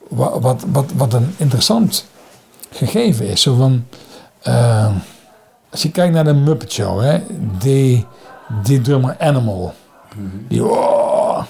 wat, 0.10 0.42
wat, 0.42 0.64
wat, 0.72 0.92
wat 0.96 1.14
een 1.14 1.34
interessant 1.38 2.06
gegeven 2.72 3.28
is. 3.28 3.42
Zo 3.42 3.56
van, 3.56 3.86
eh, 4.44 4.92
als 5.70 5.82
je 5.82 5.92
kijkt 5.92 6.14
naar 6.14 6.24
de 6.24 6.34
Muppet 6.34 6.72
Show, 6.72 7.02
hè, 7.02 7.24
die, 7.60 8.06
die 8.64 8.82
drummer 8.82 9.16
Animal, 9.20 9.74
die, 10.48 10.66
oh, 10.66 11.44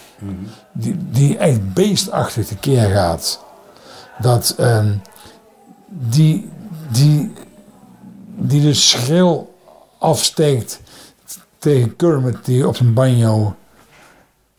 die, 0.71 0.97
die 1.11 1.37
echt 1.37 1.73
beestachtig 1.73 2.47
tekeer 2.47 2.89
gaat. 2.89 3.43
Dat 4.19 4.55
ehm, 4.57 4.95
die, 5.87 6.49
die, 6.91 7.33
die 8.35 8.61
dus 8.61 8.89
schril 8.89 9.55
afsteekt 9.99 10.81
tegen 11.57 11.95
Kermit 11.95 12.45
die 12.45 12.67
op 12.67 12.75
zijn 12.75 12.93
banjo 12.93 13.55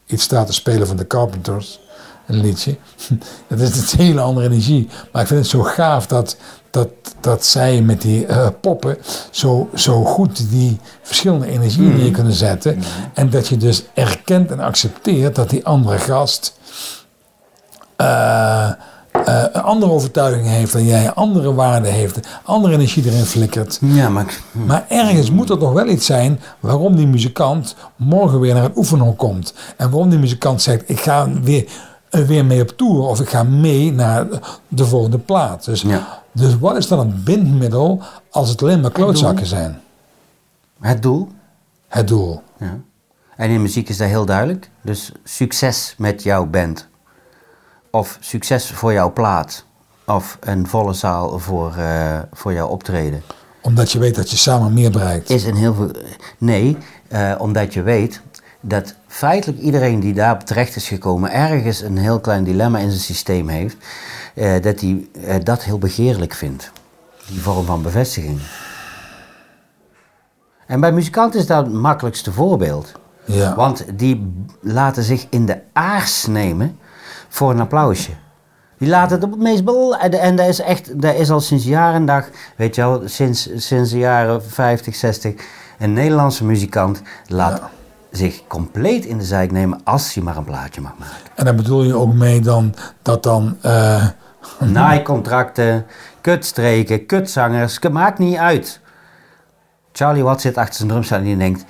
iets 0.07 0.23
staat 0.23 0.47
te 0.47 0.53
spelen 0.53 0.87
van 0.87 0.97
de 0.97 1.07
Carpenters. 1.07 1.81
Een 2.27 2.41
liedje. 2.41 2.77
Dat 3.49 3.61
is 3.61 3.93
een 3.93 3.99
hele 3.99 4.21
andere 4.21 4.47
energie. 4.47 4.89
Maar 5.13 5.23
ik 5.23 5.29
vind 5.29 5.41
het 5.41 5.49
zo 5.49 5.63
gaaf 5.63 6.07
dat, 6.07 6.37
dat, 6.75 6.89
dat 7.21 7.45
zij 7.45 7.83
met 7.83 8.01
die 8.01 8.27
eh, 8.27 8.47
poppen 8.61 8.97
zo, 9.31 9.69
zo 9.75 10.05
goed 10.05 10.51
die 10.51 10.81
verschillende 11.03 11.47
energieën 11.47 11.97
neer 11.97 12.11
kunnen 12.11 12.33
zetten. 12.33 12.83
En 13.13 13.31
dat 13.31 13.49
je 13.49 13.57
dus 13.57 13.85
erkent 13.95 14.51
en 14.51 14.61
accepteert 14.61 15.35
dat 15.35 15.51
die 15.51 15.65
andere 15.65 15.99
gast 15.99 16.59
eh, 17.97 18.69
eh, 18.69 19.45
een 19.53 19.63
andere 19.63 19.93
overtuiging 19.93 20.47
heeft 20.47 20.73
dan 20.73 20.85
jij, 20.85 21.13
andere 21.13 21.55
waarden 21.55 21.93
heeft, 21.93 22.19
andere 22.43 22.75
energie 22.75 23.07
erin 23.07 23.25
flikkert. 23.25 23.79
Ja, 23.81 24.09
maar 24.09 24.41
Maar 24.53 24.85
ergens 24.89 25.31
moet 25.31 25.51
er 25.51 25.59
toch 25.59 25.73
wel 25.73 25.89
iets 25.89 26.07
zijn 26.07 26.41
waarom 26.61 26.97
die 26.97 27.07
muzikant 27.07 27.75
morgen 27.97 28.41
weer 28.41 28.55
naar 28.55 28.63
het 28.63 28.77
oefenhok 28.77 29.19
komt. 29.19 29.55
En 29.77 29.91
waarom 29.91 30.11
die 30.11 30.19
muzikant 30.19 30.63
zegt, 30.63 30.83
ik 30.87 31.01
ga 31.01 31.29
weer, 31.43 31.63
er 31.63 31.69
weer 32.23 32.45
mee 32.45 32.63
op 32.63 32.69
tour 32.69 33.03
of 33.03 33.21
ik 33.21 33.29
ga 33.29 33.43
mee 33.43 33.93
naar 33.93 34.27
de 34.69 34.85
volgende 34.87 35.19
plaat. 35.19 35.65
Dus, 35.65 35.83
Ja. 35.83 36.23
dus 36.33 36.59
wat 36.59 36.77
is 36.77 36.87
dan 36.89 36.99
het 36.99 37.25
bindmiddel 37.25 38.03
als 38.31 38.49
het 38.49 38.63
alleen 38.63 38.81
maar 38.81 38.91
klootzakken 38.91 39.47
zijn? 39.47 39.81
het 40.81 41.03
doel. 41.03 41.29
Het 41.89 42.09
doel. 42.09 42.43
Ja. 42.59 42.79
En 43.37 43.51
in 43.51 43.63
muziek 43.63 43.89
is 43.89 43.97
dat 43.97 44.09
heel 44.09 44.25
duidelijk. 44.25 44.71
Dus 44.83 45.13
succes 45.25 45.95
met 45.99 46.23
jouw 46.23 46.47
band. 46.47 46.89
Of 47.91 48.17
succes 48.21 48.71
voor 48.71 48.93
jouw 48.93 49.13
plaat. 49.13 49.65
Of 50.07 50.39
een 50.41 50.67
volle 50.67 50.93
zaal 50.93 51.39
voor, 51.39 51.75
eh, 51.77 52.19
voor 52.33 52.53
jouw 52.53 52.69
optreden. 52.69 53.23
Omdat 53.63 53.93
je 53.93 53.99
weet 53.99 54.15
dat 54.15 54.31
je 54.31 54.37
samen 54.37 54.73
meer 54.73 54.91
bereikt. 54.91 55.31
Is 55.31 55.45
in 55.45 55.55
heel 55.55 55.75
veel. 55.75 55.91
Nee, 56.39 56.77
eh, 57.09 57.35
omdat 57.39 57.75
je 57.75 57.83
weet 57.83 58.21
dat 58.67 58.95
feitelijk 59.07 59.61
iedereen 59.61 60.01
die 60.01 60.15
daar 60.15 60.45
terecht 60.45 60.77
is 60.77 60.89
gekomen. 60.89 61.31
ergens 61.31 61.81
een 61.81 61.99
heel 61.99 62.21
klein 62.21 62.45
dilemma 62.45 62.79
in 62.79 62.91
zijn 62.91 63.03
systeem 63.03 63.49
heeft. 63.49 63.77
eh, 64.35 64.63
dat 64.63 64.81
hij 64.81 65.09
eh, 65.25 65.35
dat 65.43 65.63
heel 65.63 65.79
begeerlijk 65.79 66.35
vindt. 66.35 66.71
Die 67.29 67.41
vorm 67.41 67.65
van 67.67 67.83
bevestiging. 67.83 68.41
En 70.67 70.81
bij 70.81 70.93
muzikanten 70.93 71.41
is 71.41 71.47
dat 71.47 71.65
het 71.65 71.75
makkelijkste 71.75 72.33
voorbeeld. 72.33 72.93
Ja. 73.25 73.55
Want 73.55 73.85
die 73.99 74.33
laten 74.61 75.03
zich 75.03 75.27
in 75.31 75.47
de 75.47 75.61
aars 75.73 76.27
nemen 76.27 76.79
voor 77.29 77.51
een 77.51 77.61
applausje. 77.61 78.11
Die 78.79 78.89
laten 78.89 79.17
het 79.17 79.25
op 79.25 79.31
het 79.31 79.41
meest 79.41 79.65
bel... 79.65 79.97
En 79.97 80.37
dat 80.37 80.49
is 80.49 80.61
echt, 80.61 81.01
dat 81.01 81.15
is 81.15 81.31
al 81.31 81.41
sinds 81.41 81.65
jaar 81.65 81.95
en 81.95 82.07
dag, 82.07 82.29
weet 82.57 82.75
je 82.75 82.81
wel, 82.81 83.03
sinds, 83.05 83.49
sinds 83.57 83.91
de 83.91 83.99
jaren 83.99 84.45
50, 84.45 84.95
60. 84.95 85.35
Een 85.79 85.93
Nederlandse 85.93 86.45
muzikant 86.45 87.03
laat 87.27 87.59
Ja. 87.59 87.71
Zich 88.17 88.47
compleet 88.47 89.05
in 89.05 89.19
de 89.19 89.25
zijk 89.25 89.53
nemen 89.53 89.81
als 89.85 90.15
hij 90.15 90.23
maar 90.23 90.37
een 90.37 90.45
plaatje 90.45 90.81
mag 90.81 90.93
maken. 90.99 91.15
En 91.35 91.45
daar 91.45 91.55
bedoel 91.55 91.83
je 91.83 91.95
ook 91.95 92.13
mee 92.13 92.41
dan 92.41 92.75
dat 93.03 93.23
dan... 93.23 93.57
eh, 93.61 94.07
Naaicontracten, 94.59 95.87
kutstreken, 96.21 97.07
kutzangers, 97.07 97.79
het 97.81 97.93
maakt 97.93 98.19
niet 98.19 98.37
uit. 98.37 98.81
Charlie 99.93 100.23
Watt 100.23 100.41
zit 100.41 100.57
achter 100.57 100.75
zijn 100.75 100.89
drumstel 100.89 101.19
en 101.19 101.25
die 101.25 101.37
denkt... 101.37 101.65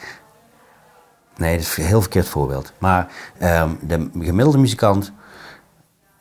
Nee, 1.37 1.57
dat 1.57 1.66
is 1.66 1.76
een 1.76 1.85
heel 1.85 2.00
verkeerd 2.00 2.28
voorbeeld. 2.28 2.72
Maar 2.78 3.07
ehm, 3.38 3.70
de 3.80 4.11
gemiddelde 4.18 4.59
muzikant 4.59 5.12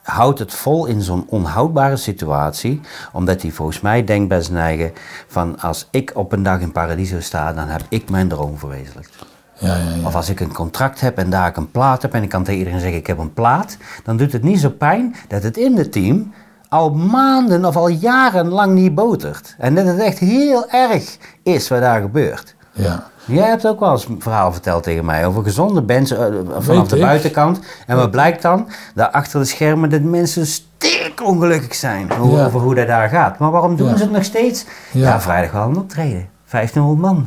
houdt 0.02 0.40
het 0.40 0.54
vol 0.54 0.86
in 0.86 1.02
zo'n 1.02 1.26
onhoudbare 1.30 1.98
situatie. 1.98 2.82
Omdat 3.12 3.42
hij 3.42 3.52
volgens 3.52 3.82
mij 3.82 4.04
denkt 4.04 4.28
bij 4.28 4.42
zijn 4.42 4.58
eigen... 4.58 4.94
van 5.28 5.60
als 5.60 5.88
ik 5.92 6.12
op 6.16 6.32
een 6.32 6.44
dag 6.44 6.60
in 6.60 6.72
Paradiso 6.72 7.20
sta, 7.20 7.54
dan 7.54 7.68
heb 7.68 7.82
ik 7.90 8.10
mijn 8.10 8.28
droom 8.28 8.58
verwezenlijkt. 8.58 9.33
Ja, 9.64 9.76
ja, 9.76 9.96
ja. 10.02 10.06
Of 10.08 10.16
als 10.16 10.30
ik 10.30 10.40
een 10.40 10.54
contract 10.54 11.02
heb 11.02 11.18
en 11.18 11.30
daar 11.30 11.48
ik 11.48 11.58
een 11.58 11.72
plaat 11.72 12.02
heb 12.02 12.14
en 12.14 12.24
ik 12.24 12.30
kan 12.30 12.44
tegen 12.44 12.60
iedereen 12.60 12.80
zeggen 12.80 12.98
ik 13.00 13.08
heb 13.08 13.18
een 13.18 13.34
plaat, 13.34 13.78
dan 14.04 14.18
doet 14.18 14.32
het 14.32 14.44
niet 14.44 14.60
zo 14.60 14.70
pijn 14.70 15.16
dat 15.28 15.44
het 15.44 15.58
in 15.58 15.78
het 15.78 15.92
team 15.92 16.34
al 16.70 16.90
maanden 16.94 17.66
of 17.66 17.76
al 17.76 17.88
jarenlang 17.88 18.74
niet 18.74 18.96
botert. 18.96 19.56
En 19.58 19.76
dat 19.76 19.86
het 19.86 20.00
echt 20.00 20.20
heel 20.20 20.70
erg 20.70 21.18
is 21.44 21.68
wat 21.68 21.80
daar 21.82 22.02
gebeurt. 22.02 22.56
ja. 22.72 23.12
Jij 23.26 23.48
hebt 23.48 23.68
ook 23.68 23.80
wel 23.80 23.92
eens 23.92 24.06
een 24.08 24.22
verhaal 24.22 24.52
verteld 24.52 24.84
tegen 24.84 25.06
mij 25.06 25.26
over 25.26 25.44
gezonde 25.44 25.82
bands 25.82 26.12
eh, 26.12 26.26
vanaf 26.58 26.88
de 26.88 27.00
buitenkant. 27.00 27.60
En 27.88 27.96
wat 27.96 28.12
blijkt 28.12 28.42
dan? 28.42 28.68
Daar 28.96 29.10
achter 29.10 29.40
de 29.40 29.46
schermen 29.46 29.90
dat 29.90 30.02
mensen 30.02 30.46
sterk 30.48 31.22
ongelukkig 31.24 31.76
zijn 31.76 32.08
Ja. 32.08 32.46
over 32.46 32.60
hoe 32.60 32.76
dat 32.76 32.88
daar 32.88 33.10
gaat. 33.10 33.38
Maar 33.40 33.52
waarom 33.52 33.76
doen 33.76 33.88
Ja. 33.90 33.96
ze 33.98 34.04
het 34.04 34.12
nog 34.12 34.24
steeds? 34.24 34.66
Ja. 34.92 35.08
Ja, 35.10 35.22
vrijdag 35.22 35.52
wel 35.52 35.68
een 35.68 35.78
optreden. 35.78 36.30
1500 36.50 37.02
man. 37.14 37.26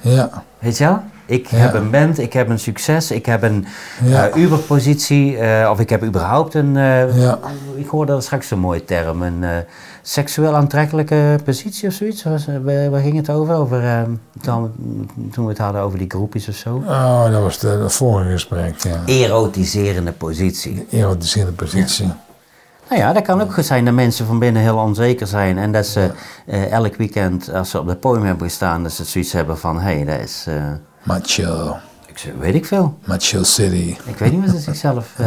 ja. 0.00 0.30
Weet 0.58 0.78
je 0.78 0.84
wel? 0.84 1.00
Ik 1.30 1.46
Ja. 1.46 1.56
heb 1.56 1.74
een 1.74 1.90
band, 1.90 2.18
ik 2.18 2.32
heb 2.32 2.48
een 2.48 2.58
succes, 2.58 3.10
ik 3.10 3.26
heb 3.26 3.42
een 3.42 3.66
Ja. 4.04 4.28
eh, 4.28 4.42
Uberpositie, 4.42 5.36
eh, 5.38 5.70
of 5.70 5.80
ik 5.80 5.90
heb 5.90 6.02
überhaupt 6.04 6.54
een, 6.54 6.76
eh, 6.76 7.16
Ja. 7.22 7.38
ik 7.76 7.88
hoorde 7.88 8.12
er 8.12 8.22
straks 8.22 8.50
een 8.50 8.58
mooie 8.58 8.84
term, 8.84 9.22
een 9.22 9.44
seksueel 10.02 10.54
aantrekkelijke 10.56 11.38
positie 11.44 11.88
of 11.88 11.94
zoiets. 11.94 12.22
Was, 12.22 12.46
waar, 12.64 12.90
waar 12.90 13.00
ging 13.00 13.16
het 13.16 13.30
over? 13.30 13.54
over 13.54 13.84
eh, 13.84 14.02
toen, 14.40 14.72
we 15.44 15.48
het 15.48 15.58
hadden 15.58 15.80
over 15.82 15.98
die 15.98 16.10
groepjes 16.10 16.48
of 16.48 16.54
zo. 16.54 16.82
Oh, 16.86 17.30
dat 17.30 17.42
was 17.42 17.58
de, 17.58 17.84
vorige 17.90 18.30
gesprek, 18.30 18.74
ja. 18.78 19.00
Erotiserende 19.06 20.12
positie. 20.12 20.86
Erotiserende 20.90 21.52
positie. 21.52 22.06
Nou 22.88 23.02
ja, 23.02 23.12
dat 23.12 23.22
kan 23.22 23.40
ook 23.40 23.52
goed 23.54 23.66
zijn 23.66 23.84
dat 23.84 23.94
mensen 23.94 24.26
van 24.26 24.38
binnen 24.38 24.62
heel 24.62 24.76
onzeker 24.76 25.26
zijn 25.26 25.58
en 25.58 25.72
dat 25.72 25.86
ze 25.86 26.10
elk 26.70 26.96
weekend, 26.96 27.52
als 27.54 27.70
ze 27.70 27.80
op 27.80 27.86
het 27.86 28.00
podium 28.00 28.24
hebben 28.24 28.46
gestaan, 28.46 28.82
dat 28.82 28.92
ze 28.92 29.04
zoiets 29.04 29.32
hebben 29.32 29.58
van, 29.58 29.80
hé, 29.80 29.94
hey, 29.94 30.04
dat 30.04 30.20
is, 30.20 30.46
Macho. 31.02 31.76
ik 32.06 32.32
weet 32.38 32.54
ik 32.54 32.66
veel. 32.66 32.98
Macho 33.04 33.42
City. 33.42 33.96
Ik 34.04 34.16
weet 34.18 34.32
niet 34.32 34.40
wat 34.40 34.50
ze 34.54 34.60
zichzelf. 34.60 35.12
eh, 35.18 35.26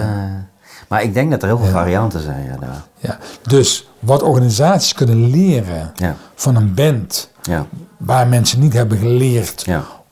maar 0.87 1.03
ik 1.03 1.13
denk 1.13 1.31
dat 1.31 1.41
er 1.41 1.47
heel 1.47 1.57
veel 1.57 1.71
varianten 1.71 2.21
zijn. 2.21 2.43
Ja, 2.45 2.57
daar. 2.59 2.81
Ja. 2.97 3.17
Dus 3.41 3.89
wat 3.99 4.21
organisaties 4.23 4.93
kunnen 4.93 5.29
leren 5.29 5.91
Ja. 5.95 6.15
van 6.35 6.55
een 6.55 6.73
band 6.73 7.29
Ja. 7.41 7.65
waar 7.97 8.27
mensen 8.27 8.59
niet 8.59 8.73
hebben 8.73 8.97
geleerd 8.97 9.65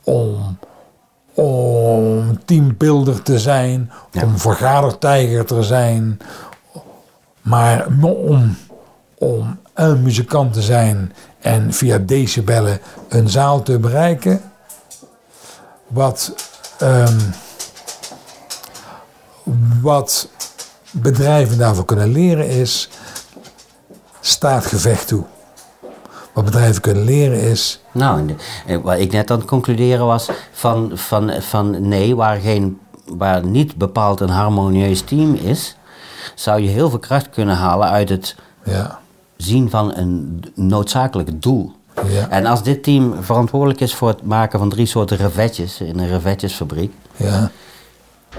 om, 0.03 0.57
om 1.33 2.39
teambuilder 2.45 3.21
te 3.21 3.39
zijn, 3.39 3.91
Ja. 4.11 4.23
om 4.23 4.37
vergadertijger 4.37 5.45
te 5.45 5.63
zijn, 5.63 6.19
maar 7.41 7.85
om, 8.01 8.55
om 9.17 9.57
een 9.73 10.01
muzikant 10.03 10.53
te 10.53 10.61
zijn 10.61 11.13
en 11.39 11.73
via 11.73 11.97
decibellen 11.97 12.79
een 13.09 13.29
zaal 13.29 13.61
te 13.61 13.79
bereiken. 13.79 14.41
Wat, 15.91 16.33
ehm, 16.77 17.19
wat 19.81 20.29
bedrijven 20.91 21.57
daarvoor 21.57 21.85
kunnen 21.85 22.11
leren 22.11 22.49
is, 22.49 22.89
staat 24.19 24.65
gevecht 24.65 25.07
toe. 25.07 25.23
Wat 26.33 26.45
bedrijven 26.45 26.81
kunnen 26.81 27.03
leren 27.03 27.41
is, 27.41 27.81
Nou, 27.91 28.35
en 28.65 28.81
wat 28.81 28.99
ik 28.99 29.11
net 29.11 29.31
aan 29.31 29.37
het 29.37 29.47
concluderen 29.47 30.05
was 30.05 30.29
van, 30.51 30.91
van, 30.93 31.31
van 31.41 31.87
nee, 31.87 32.15
waar, 32.15 32.39
geen, 32.39 32.79
waar 33.05 33.45
niet 33.45 33.75
bepaald 33.75 34.19
een 34.19 34.29
harmonieus 34.29 35.01
team 35.01 35.33
is, 35.33 35.75
zou 36.35 36.61
je 36.61 36.69
heel 36.69 36.89
veel 36.89 36.99
kracht 36.99 37.29
kunnen 37.29 37.55
halen 37.55 37.89
uit 37.89 38.09
het 38.09 38.35
ja, 38.63 38.99
zien 39.37 39.69
van 39.69 39.95
een 39.95 40.43
noodzakelijk 40.55 41.41
doel. 41.41 41.71
Ja. 42.07 42.29
En 42.29 42.45
als 42.45 42.63
dit 42.63 42.83
team 42.83 43.13
verantwoordelijk 43.21 43.79
is 43.81 43.95
voor 43.95 44.07
het 44.07 44.23
maken 44.23 44.59
van 44.59 44.69
drie 44.69 44.85
soorten 44.85 45.17
revetjes 45.17 45.81
in 45.81 45.99
een 45.99 46.07
revetjesfabriek, 46.07 46.93
ja, 47.15 47.51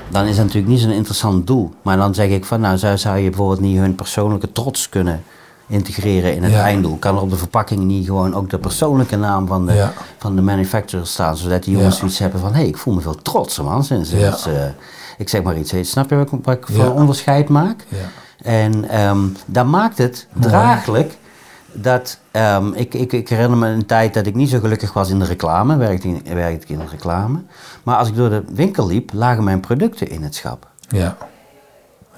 dan 0.09 0.25
is 0.25 0.37
dat 0.37 0.45
natuurlijk 0.45 0.73
niet 0.73 0.81
zo'n 0.81 0.91
interessant 0.91 1.47
doel. 1.47 1.73
Maar 1.83 1.97
dan 1.97 2.15
zeg 2.15 2.29
ik 2.29 2.45
van, 2.45 2.61
nou 2.61 2.79
zou, 2.79 2.99
zou 2.99 3.19
je 3.19 3.29
bijvoorbeeld 3.29 3.61
niet 3.61 3.79
hun 3.79 3.95
persoonlijke 3.95 4.53
trots 4.53 4.89
kunnen 4.89 5.23
integreren 5.67 6.35
in 6.35 6.43
het 6.43 6.53
Ja. 6.53 6.63
einddoel? 6.63 6.97
Kan 6.97 7.17
er 7.17 7.23
op 7.23 7.31
de 7.31 7.37
verpakking 7.37 7.81
niet 7.81 8.07
gewoon 8.07 8.35
ook 8.35 8.51
de 8.51 8.59
persoonlijke 8.59 9.17
naam 9.17 9.47
van 9.47 9.67
de, 9.67 9.73
Ja. 9.73 9.93
van 10.19 10.37
de 10.37 10.43
manufacturer 10.43 11.07
staan, 11.07 11.37
zodat 11.37 11.63
die 11.65 11.77
jongens 11.77 11.97
zoiets 11.99 12.19
hebben 12.19 12.41
van, 12.41 12.55
hé, 12.55 12.63
ik 12.63 12.77
voel 12.77 12.95
me 12.95 13.01
veel 13.01 13.15
trotser 13.23 13.65
man, 13.65 13.85
sinds 13.85 14.13
eh, 14.13 14.65
ik 15.19 15.29
zeg 15.29 15.43
maar 15.43 15.57
iets, 15.59 15.75
snap 15.81 16.11
je 16.11 16.17
wat 16.17 16.33
ik, 16.33 16.39
wat 16.45 16.57
ik 16.57 16.67
voor 16.71 16.93
onderscheid 16.93 17.49
maak? 17.49 17.85
ja. 17.89 17.97
En 18.43 18.89
ehm 18.89 19.19
dat 19.47 19.67
maakt 19.67 19.99
het 19.99 20.27
draaglijk 20.41 21.19
dat 21.73 22.19
ehm, 22.31 22.73
ik, 22.73 22.95
ik, 22.95 23.13
ik 23.13 23.29
herinner 23.29 23.59
me 23.59 23.69
een 23.69 23.87
tijd 23.87 24.15
dat 24.15 24.27
ik 24.27 24.35
niet 24.35 24.51
zo 24.51 24.59
gelukkig 24.59 24.93
was 24.93 25.11
in 25.11 25.19
de 25.19 25.25
reclame, 25.25 25.77
werkte, 25.77 26.09
in, 26.09 26.23
werkte 26.35 26.63
ik 26.63 26.69
in 26.69 26.79
de 26.79 26.91
reclame. 26.91 27.43
Maar 27.83 27.97
als 27.97 28.09
ik 28.09 28.17
door 28.17 28.31
de 28.31 28.43
winkel 28.55 28.87
liep, 28.87 29.11
lagen 29.13 29.45
mijn 29.45 29.61
producten 29.61 30.09
in 30.11 30.23
het 30.23 30.35
schap. 30.35 30.67
ja. 30.89 31.17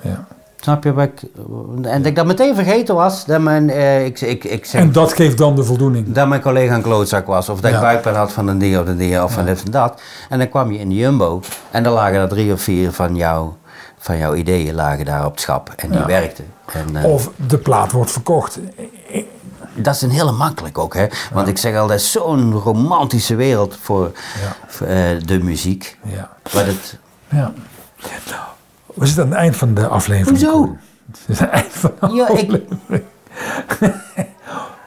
ja. 0.00 0.24
Snap 0.60 0.84
je 0.84 0.92
wat 0.92 1.04
ik. 1.04 1.22
En 1.82 1.82
dat 1.98 2.06
ik 2.06 2.14
dat 2.16 2.26
meteen 2.26 2.54
vergeten 2.54 2.94
was, 2.94 3.24
dat 3.24 3.40
mijn, 3.40 3.70
eh, 3.70 4.04
ik, 4.04 4.20
ik, 4.20 4.44
ik 4.44 4.64
zeg, 4.64 4.80
En 4.80 4.92
dat 4.92 5.12
geeft 5.12 5.38
dan 5.38 5.56
de 5.56 5.64
voldoening. 5.64 6.12
dat 6.12 6.28
mijn 6.28 6.40
collega 6.40 6.74
een 6.74 6.82
klootzak 6.82 7.26
was, 7.26 7.48
of 7.48 7.60
dat 7.60 7.72
ik 7.72 7.80
buikpijn 7.80 8.14
had 8.14 8.32
van 8.32 8.48
een 8.48 8.58
die 8.58 8.80
of 8.80 8.86
een 8.86 8.96
die, 8.96 9.22
of 9.22 9.32
van 9.32 9.44
dit 9.44 9.62
en 9.64 9.70
dat. 9.70 10.00
En 10.28 10.38
dan 10.38 10.48
kwam 10.48 10.72
je 10.72 10.78
in 10.78 10.88
de 10.88 10.94
Jumbo 10.94 11.40
en 11.70 11.82
dan 11.82 11.92
lagen 11.92 12.18
er 12.20 12.28
drie 12.28 12.52
of 12.52 12.60
vier 12.60 12.92
van, 12.92 13.16
jou, 13.16 13.50
van 13.98 14.18
jouw 14.18 14.34
ideeën 14.34 14.74
lagen 14.74 15.04
daar 15.04 15.24
op 15.24 15.30
het 15.30 15.40
schap 15.40 15.72
en 15.76 15.90
die 15.90 15.98
Ja. 15.98 16.06
werkten. 16.06 16.44
En, 16.72 16.96
eh, 16.96 17.04
Of 17.04 17.30
de 17.46 17.58
plaat 17.58 17.92
wordt 17.92 18.10
verkocht. 18.10 18.58
Dat 19.74 19.94
is 19.94 20.02
een 20.02 20.10
hele 20.10 20.32
makkelijk 20.32 20.78
ook, 20.78 20.94
hè? 20.94 21.06
Want 21.32 21.48
ik 21.48 21.58
zeg 21.58 21.76
altijd, 21.76 22.02
zo'n 22.02 22.52
romantische 22.52 23.34
wereld 23.34 23.78
voor, 23.82 24.12
Ja. 24.14 24.56
voor, 24.66 24.86
eh, 24.86 24.96
de 25.24 25.38
muziek. 25.42 25.98
Ja. 26.02 26.30
Wat 26.52 26.66
het, 26.66 26.98
ja. 27.30 27.52
We 28.94 29.06
zitten 29.06 29.24
aan 29.24 29.30
het 29.30 29.38
eind 29.38 29.56
van 29.56 29.74
de 29.74 29.86
aflevering. 29.86 30.28
Hoezo? 30.40 30.76
Het 31.10 31.18
is 31.26 31.38
het 31.38 31.48
eind 31.50 31.72
van 31.72 31.92
de 32.00 32.08
Ja, 32.14 32.28
ik- 32.28 32.30
aflevering. 32.30 32.78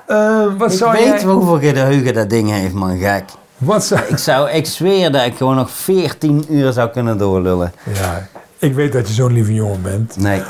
Eh, 0.07 0.45
wat 0.57 0.71
ik 0.71 0.77
zou 0.77 0.91
weet 0.91 1.03
jij... 1.03 1.23
hoeveel 1.23 1.59
geheugen 1.59 2.13
dat 2.13 2.29
ding 2.29 2.49
heeft, 2.51 2.73
man, 2.73 2.97
gek. 2.97 3.23
Wat 3.57 3.85
zou... 3.85 4.01
Ik, 4.07 4.17
zou, 4.17 4.49
ik 4.49 4.65
zweer 4.65 5.11
dat 5.11 5.25
ik 5.25 5.37
gewoon 5.37 5.55
nog 5.55 5.71
14 5.71 6.45
uur 6.49 6.71
zou 6.73 6.89
kunnen 6.89 7.17
doorlullen. 7.17 7.73
Ja, 7.93 8.27
ik 8.57 8.73
weet 8.73 8.91
dat 8.93 9.07
je 9.07 9.13
zo'n 9.13 9.33
lieve 9.33 9.53
jongen 9.53 9.81
bent. 9.81 10.15
Nee, 10.17 10.41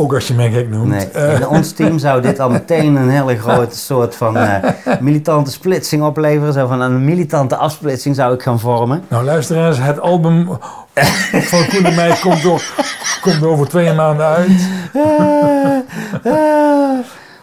Ook 0.00 0.14
als 0.14 0.28
je 0.28 0.34
mij 0.34 0.50
gek 0.50 0.68
noemt. 0.68 0.88
nee. 0.88 1.08
Eh, 1.08 1.34
In 1.40 1.46
ons 1.48 1.72
team 1.72 1.98
zou 1.98 2.20
dit 2.22 2.38
al 2.40 2.50
meteen 2.50 2.96
een 2.96 3.08
hele 3.10 3.38
grote 3.38 3.76
soort 3.88 4.16
van 4.16 4.36
eh, 4.36 4.70
militante 5.00 5.50
splitsing 5.50 6.02
opleveren. 6.02 6.52
Zo 6.52 6.66
van 6.66 6.80
een 6.80 7.04
militante 7.04 7.56
afsplitsing 7.56 8.14
zou 8.14 8.34
ik 8.34 8.42
gaan 8.42 8.60
vormen. 8.60 9.02
nou, 9.08 9.24
luisteraars, 9.24 9.78
het 9.78 10.00
album 10.00 10.48
van 11.32 11.66
Koen 11.68 11.84
en 11.84 11.94
mij 11.94 12.16
komt, 12.20 12.42
door, 12.42 12.62
komt 13.22 13.44
over 13.44 13.68
twee 13.68 13.92
maanden 13.92 14.26
uit. 14.26 14.68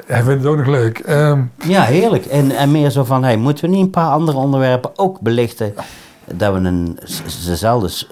Hij 0.06 0.24
vindt 0.24 0.44
het 0.44 0.46
ook 0.52 0.58
nog 0.58 0.68
leuk. 0.68 1.00
Ehm, 1.00 1.41
Ja, 1.58 1.82
heerlijk. 1.84 2.26
En, 2.26 2.52
en 2.52 2.72
meer 2.72 2.89
zo 2.89 3.04
van, 3.04 3.24
hey, 3.24 3.38
moeten 3.38 3.65
we 3.65 3.76
niet 3.76 3.86
een 3.86 3.89
paar 3.89 4.12
andere 4.12 4.38
onderwerpen 4.38 4.91
ook 4.96 5.20
belichten? 5.20 5.74
Dat 6.26 6.54
we 6.54 6.60
een, 6.60 7.00
dezelfde 7.46 8.06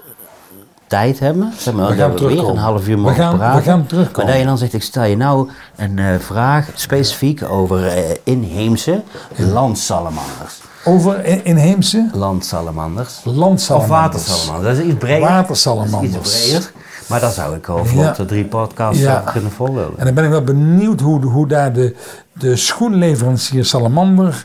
tijd 0.86 1.18
hebben. 1.18 1.52
Zeg 1.58 1.74
maar, 1.74 1.88
We 1.90 1.96
gaan 1.96 2.10
dat 2.10 2.20
we 2.20 2.26
weer 2.26 2.48
een 2.48 2.56
half 2.56 2.88
uur 2.88 2.94
We 2.96 3.00
mogen 3.00 3.16
gaan- 3.16 3.32
we 3.32 3.38
praten. 3.38 3.62
gaan 3.62 3.86
terugkomen. 3.86 4.22
Maar 4.24 4.30
dat 4.32 4.40
je 4.42 4.46
dan 4.48 4.58
zegt, 4.58 4.72
ik 4.72 4.82
stel 4.82 5.04
je 5.04 5.16
nou 5.16 5.48
een 5.76 5.98
eh, 5.98 6.18
vraag 6.18 6.68
specifiek 6.74 7.42
over 7.42 7.86
eh, 7.86 8.02
inheemse 8.24 9.02
landsalamanders. 9.36 10.60
over 10.84 11.24
in- 11.24 11.44
inheemse 11.44 12.08
Landsalamanders. 12.12 13.20
Of 13.24 13.34
landsalamanders. 13.34 14.00
watersalamanders. 14.00 14.76
Dat 14.76 14.84
is 14.86 14.90
iets 14.92 14.98
breder. 14.98 15.28
Watersalamanders. 15.28 16.12
Dat 16.12 16.26
is 16.26 16.34
iets 16.34 16.48
breder. 16.50 16.72
Maar 17.08 17.20
daar 17.20 17.30
zou 17.32 17.56
ik 17.56 17.68
over 17.68 17.96
Ja. 17.96 18.08
op 18.08 18.14
de 18.16 18.24
drie 18.24 18.44
podcasts 18.44 19.00
Ja. 19.02 19.18
over 19.20 19.32
kunnen 19.32 19.50
volhouden. 19.50 19.98
En 19.98 20.04
dan 20.04 20.14
ben 20.14 20.24
ik 20.24 20.30
wel 20.30 20.42
benieuwd 20.44 21.00
hoe, 21.00 21.24
hoe 21.24 21.46
daar 21.48 21.72
de, 21.72 21.96
de 22.32 22.56
schoenleverancier 22.56 23.64
Salamander 23.64 24.44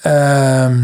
ehm, 0.00 0.78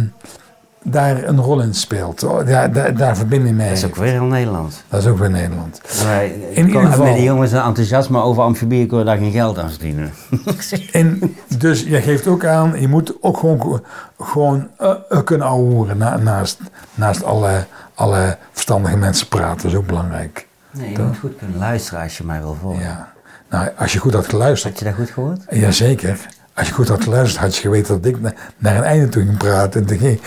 daar 0.90 1.24
een 1.24 1.40
rol 1.40 1.60
in 1.60 1.74
speelt. 1.74 2.22
Oh, 2.24 2.46
Daar, 2.46 2.72
daar, 2.72 2.94
daar 2.96 3.16
verbind 3.16 3.46
ik 3.46 3.52
mee. 3.52 3.68
Dat 3.68 3.76
is 3.76 3.84
ook 3.84 3.96
weer 3.96 4.10
heel 4.10 4.24
Nederlands. 4.24 4.82
Dat 4.88 5.00
is 5.00 5.06
ook 5.08 5.18
weer 5.18 5.30
Nederland. 5.30 5.80
Maar 6.04 6.24
In 6.24 6.66
ieder 6.66 6.86
geval- 6.86 7.04
Met 7.04 7.14
die 7.14 7.24
jongens 7.24 7.52
een 7.52 7.60
enthousiasme 7.62 8.20
over 8.20 8.42
amfibieën 8.42 8.86
kunnen 8.86 9.06
daar 9.06 9.16
geen 9.16 9.32
geld 9.32 9.58
aan 9.58 9.70
verdienen. 9.70 10.12
En 10.92 11.36
dus 11.58 11.82
je 11.82 12.00
geeft 12.02 12.26
ook 12.26 12.44
aan, 12.44 12.80
je 12.80 12.88
moet 12.88 13.14
ook 13.20 13.38
gewoon, 13.38 13.82
gewoon 14.18 14.68
eh, 14.78 14.90
eh, 15.08 15.24
kunnen 15.24 15.46
ouwehoeren 15.46 15.96
na, 15.98 16.16
naast, 16.16 16.58
naast 16.94 17.24
alle, 17.24 17.64
alle 17.94 18.36
verstandige 18.52 18.96
mensen 18.96 19.28
praten. 19.28 19.62
Dat 19.62 19.70
is 19.72 19.76
ook 19.76 19.86
belangrijk. 19.86 20.46
Nee, 20.70 20.90
je 20.92 20.98
moet 20.98 21.18
goed 21.18 21.36
kunnen 21.38 21.58
luisteren 21.58 22.02
als 22.02 22.18
je 22.18 22.24
mij 22.24 22.40
wil 22.40 22.56
volgen. 22.60 22.82
Ja. 22.82 23.12
Nou, 23.50 23.68
als 23.78 23.92
je 23.92 23.98
goed 23.98 24.14
had 24.14 24.28
geluisterd, 24.28 24.72
Had 24.72 24.82
je 24.82 24.88
dat 24.88 24.94
goed 24.94 25.10
gehoord? 25.10 25.40
Jazeker. 25.50 26.18
Als 26.56 26.68
je 26.68 26.74
goed 26.74 26.88
had 26.88 27.02
geluisterd, 27.02 27.42
had 27.44 27.54
je 27.56 27.60
geweten 27.60 28.00
dat 28.02 28.12
ik 28.12 28.20
na- 28.20 28.32
naar 28.58 28.76
een 28.76 28.82
einde 28.82 29.08
toe 29.08 29.22
ging 29.24 29.36
praten. 29.36 29.80
En 29.80 29.86
toen 29.86 29.98
ging, 29.98 30.20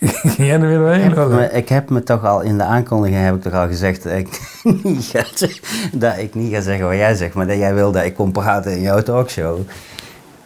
ging 0.34 0.36
jij 0.36 0.60
er 0.60 0.68
weer 0.68 1.14
doorheen. 1.14 1.54
ik 1.56 1.68
heb 1.68 1.90
me 1.90 2.02
toch 2.02 2.24
al 2.24 2.40
in 2.40 2.58
de 2.58 2.64
aankondiging 2.64 3.24
heb 3.24 3.34
ik 3.34 3.42
toch 3.42 3.52
al 3.52 3.66
gezegd 3.66 4.02
dat 4.02 4.12
ik, 4.12 4.40
niet 4.82 5.04
ga, 5.04 5.24
zeggen- 5.34 5.60
dat 5.92 6.18
ik 6.18 6.34
niet 6.34 6.54
ga 6.54 6.60
zeggen 6.60 6.86
wat 6.86 6.96
jij 6.96 7.14
zegt, 7.14 7.34
maar 7.34 7.46
dat 7.46 7.56
jij 7.56 7.74
wil 7.74 7.92
dat 7.92 8.04
ik 8.04 8.14
kom 8.14 8.32
praten 8.32 8.72
in 8.76 8.80
jouw 8.80 9.02
talkshow. 9.02 9.58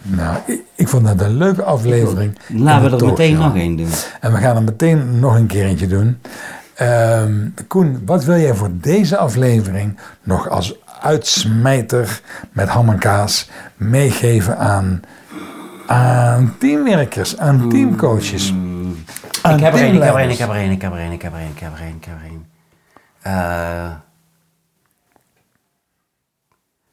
Nou, 0.03 0.37
ik, 0.47 0.61
ik 0.75 0.89
vond 0.89 1.07
dat 1.07 1.21
een 1.21 1.37
leuke 1.37 1.63
aflevering. 1.63 2.39
in 2.49 2.63
Laten 2.63 2.91
we 2.91 2.97
er 2.97 3.07
meteen 3.07 3.39
nog 3.39 3.57
één 3.57 3.77
doen. 3.77 3.89
En 4.21 4.33
we 4.33 4.39
gaan 4.39 4.57
er 4.57 4.63
meteen 4.63 5.19
nog 5.19 5.35
een 5.35 5.47
keer 5.47 5.65
eentje 5.65 5.87
doen. 5.87 6.19
Ehm, 6.79 7.49
Koen, 7.67 8.07
wat 8.07 8.25
wil 8.25 8.37
jij 8.37 8.55
voor 8.55 8.71
deze 8.73 9.17
aflevering 9.17 9.99
nog 10.23 10.49
als 10.49 10.77
uitsmijter 11.01 12.23
met 12.53 12.69
ham 12.69 12.89
en 12.89 12.99
kaas 12.99 13.51
meegeven 13.77 14.59
aan, 14.59 15.01
aan 15.87 16.55
teamwerkers, 16.59 17.39
aan 17.39 17.69
teamcoaches? 17.69 18.51
aan 19.43 19.55
Ik 19.55 19.61
heb 19.61 19.75
er 19.75 19.81
één, 19.81 19.95
ik 19.95 20.03
heb 20.03 20.15
er 20.15 20.21
één, 20.21 20.31
ik 20.31 20.39
heb 20.39 20.49
er 20.49 20.55
één, 20.57 20.71
ik 20.71 20.83
heb 20.83 20.93
er 20.93 20.99
één, 20.99 21.13
ik 21.13 21.23
heb 21.23 21.33
er 21.33 21.39
één, 21.39 21.51
ik 21.51 21.59
heb 21.61 21.73
er 21.73 21.81
één, 21.81 21.97
ik 21.97 22.05
heb 22.05 22.15
er 22.21 22.25
één. 22.31 22.47
Eh, 23.21 23.91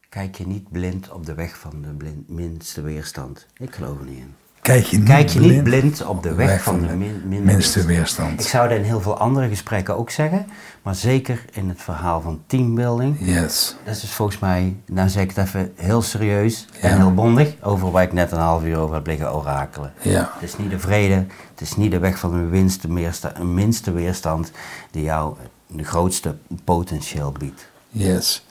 kijk 0.10 0.36
je 0.36 0.48
niet 0.48 0.72
blind 0.72 1.12
op 1.12 1.26
de 1.26 1.34
weg 1.34 1.58
van 1.58 1.82
de 1.82 1.94
blind- 1.94 2.30
minste 2.30 2.82
weerstand. 2.82 3.46
Ik 3.58 3.76
geloof 3.76 4.00
er 4.00 4.06
niet 4.06 4.18
in. 4.18 4.36
Kijk 4.66 4.86
je 4.86 4.98
niet, 4.98 5.08
Kijk 5.08 5.30
je 5.30 5.40
blind, 5.40 5.54
niet 5.54 5.64
blind 5.64 6.06
op 6.06 6.24
de 6.24 6.34
weg, 6.34 6.64
van 6.64 6.80
de 6.82 6.96
min- 6.96 7.22
minste 7.28 7.46
minste 7.54 7.86
weerstand. 7.86 8.40
Ik 8.40 8.48
zou 8.48 8.70
dat 8.70 8.78
in 8.78 8.84
heel 8.84 9.02
veel 9.02 9.18
andere 9.18 9.48
gesprekken 9.48 9.98
ook 9.98 10.10
zeggen, 10.10 10.46
maar 10.82 10.96
zeker 10.96 11.46
in 11.52 11.70
het 11.70 11.82
verhaal 11.82 12.22
van 12.22 12.42
teambuilding. 12.48 13.16
Yes. 13.20 13.76
Dat 13.84 13.96
is 13.96 14.02
dus 14.02 14.12
volgens 14.12 14.40
mij, 14.40 14.76
nou 14.86 15.10
zeg 15.10 15.24
ik 15.24 15.32
het 15.36 15.46
even 15.48 15.72
heel 15.76 16.02
serieus 16.02 16.66
Ja. 16.72 16.80
en 16.90 16.98
heel 16.98 17.14
bondig, 17.14 17.54
over 17.62 17.92
waar 17.92 18.04
ik 18.04 18.14
net 18.14 18.32
een 18.32 18.38
half 18.38 18.64
uur 18.64 18.78
over 18.78 18.96
heb 18.96 19.08
liggen 19.08 19.36
orakelen. 19.36 19.94
Ja. 20.02 20.32
Het 20.34 20.50
is 20.50 20.58
niet 20.58 20.70
de 20.70 20.80
vrede, 20.80 21.14
het 21.52 21.62
is 21.62 21.76
niet 21.76 21.92
de 21.92 22.00
weg 22.00 22.18
van 22.20 22.32
de 22.32 23.44
minste 23.46 23.92
weerstand 23.94 24.52
die 24.92 25.04
jou 25.04 25.36
de 25.68 25.84
grootste 25.84 26.36
potentieel 26.64 27.32
biedt. 27.40 27.68
Yes. 27.90 28.46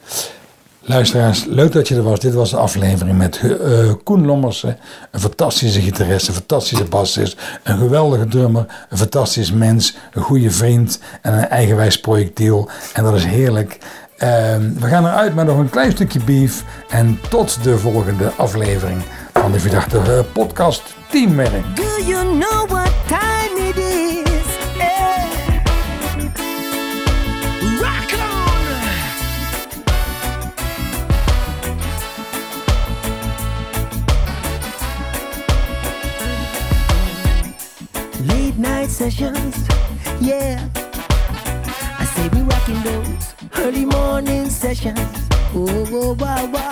Luisteraars, 0.87 1.45
leuk 1.45 1.73
dat 1.73 1.89
je 1.89 1.95
er 1.95 2.03
was. 2.03 2.21
Dit 2.21 2.35
was 2.35 2.51
de 2.51 2.57
aflevering 2.57 3.19
met 3.19 3.41
eh, 3.43 3.93
Koen 4.03 4.27
Lommersen. 4.27 4.79
Een 5.11 5.21
fantastische 5.21 5.81
gitarist, 5.81 6.29
een 6.29 6.35
fantastische 6.35 6.85
bassist, 6.85 7.41
een 7.63 7.79
geweldige 7.79 8.27
drummer, 8.27 8.67
een 8.89 8.99
fantastisch 8.99 9.53
mens, 9.53 9.97
een 10.13 10.23
goede 10.23 10.51
vriend 10.51 11.01
en 11.23 11.33
een 11.33 11.49
eigenwijs 11.49 12.01
projectiel. 12.01 12.69
En 12.93 13.05
dat 13.05 13.15
is 13.15 13.25
heerlijk. 13.25 13.79
Ehm, 14.17 14.73
we 14.81 14.87
gaan 14.87 15.07
eruit 15.07 15.35
met 15.35 15.47
nog 15.47 15.59
een 15.59 15.71
klein 15.71 15.91
stukje 15.91 16.21
beef. 16.21 16.65
En 16.89 17.19
tot 17.29 17.63
de 17.63 17.79
volgende 17.79 18.31
aflevering 18.37 19.03
van 19.33 19.53
de 19.53 19.61
Verdachte 19.61 20.25
podcast 20.33 20.83
Teamwerk. 21.11 21.77
Do 21.77 22.05
you 22.07 22.39
know 22.39 22.71
what 22.71 22.93
time 23.07 23.34
night 38.85 38.91
sessions, 38.91 39.67
yeah. 40.21 40.69
I 41.99 42.05
say 42.05 42.29
we 42.29 42.43
rocking 42.43 42.83
those 42.83 43.35
early 43.57 43.87
morning 43.87 44.51
sessions. 44.51 45.01
Oh, 45.55 45.89
oh, 45.91 46.13
wow, 46.13 46.45
wow. 46.53 46.71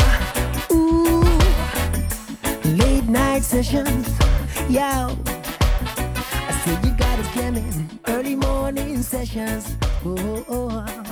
Ooh, 0.73 1.23
late 2.77 3.05
night 3.05 3.43
sessions. 3.43 4.07
Yo, 4.69 5.17
I 6.51 6.63
say 6.65 6.79
you 6.87 6.95
got 6.99 7.19
us 7.19 7.35
jamming. 7.35 7.89
Early 8.07 8.37
morning 8.37 9.01
sessions. 9.01 9.75
Oh, 10.05 10.45
oh, 10.51 10.85
oh. 10.87 11.12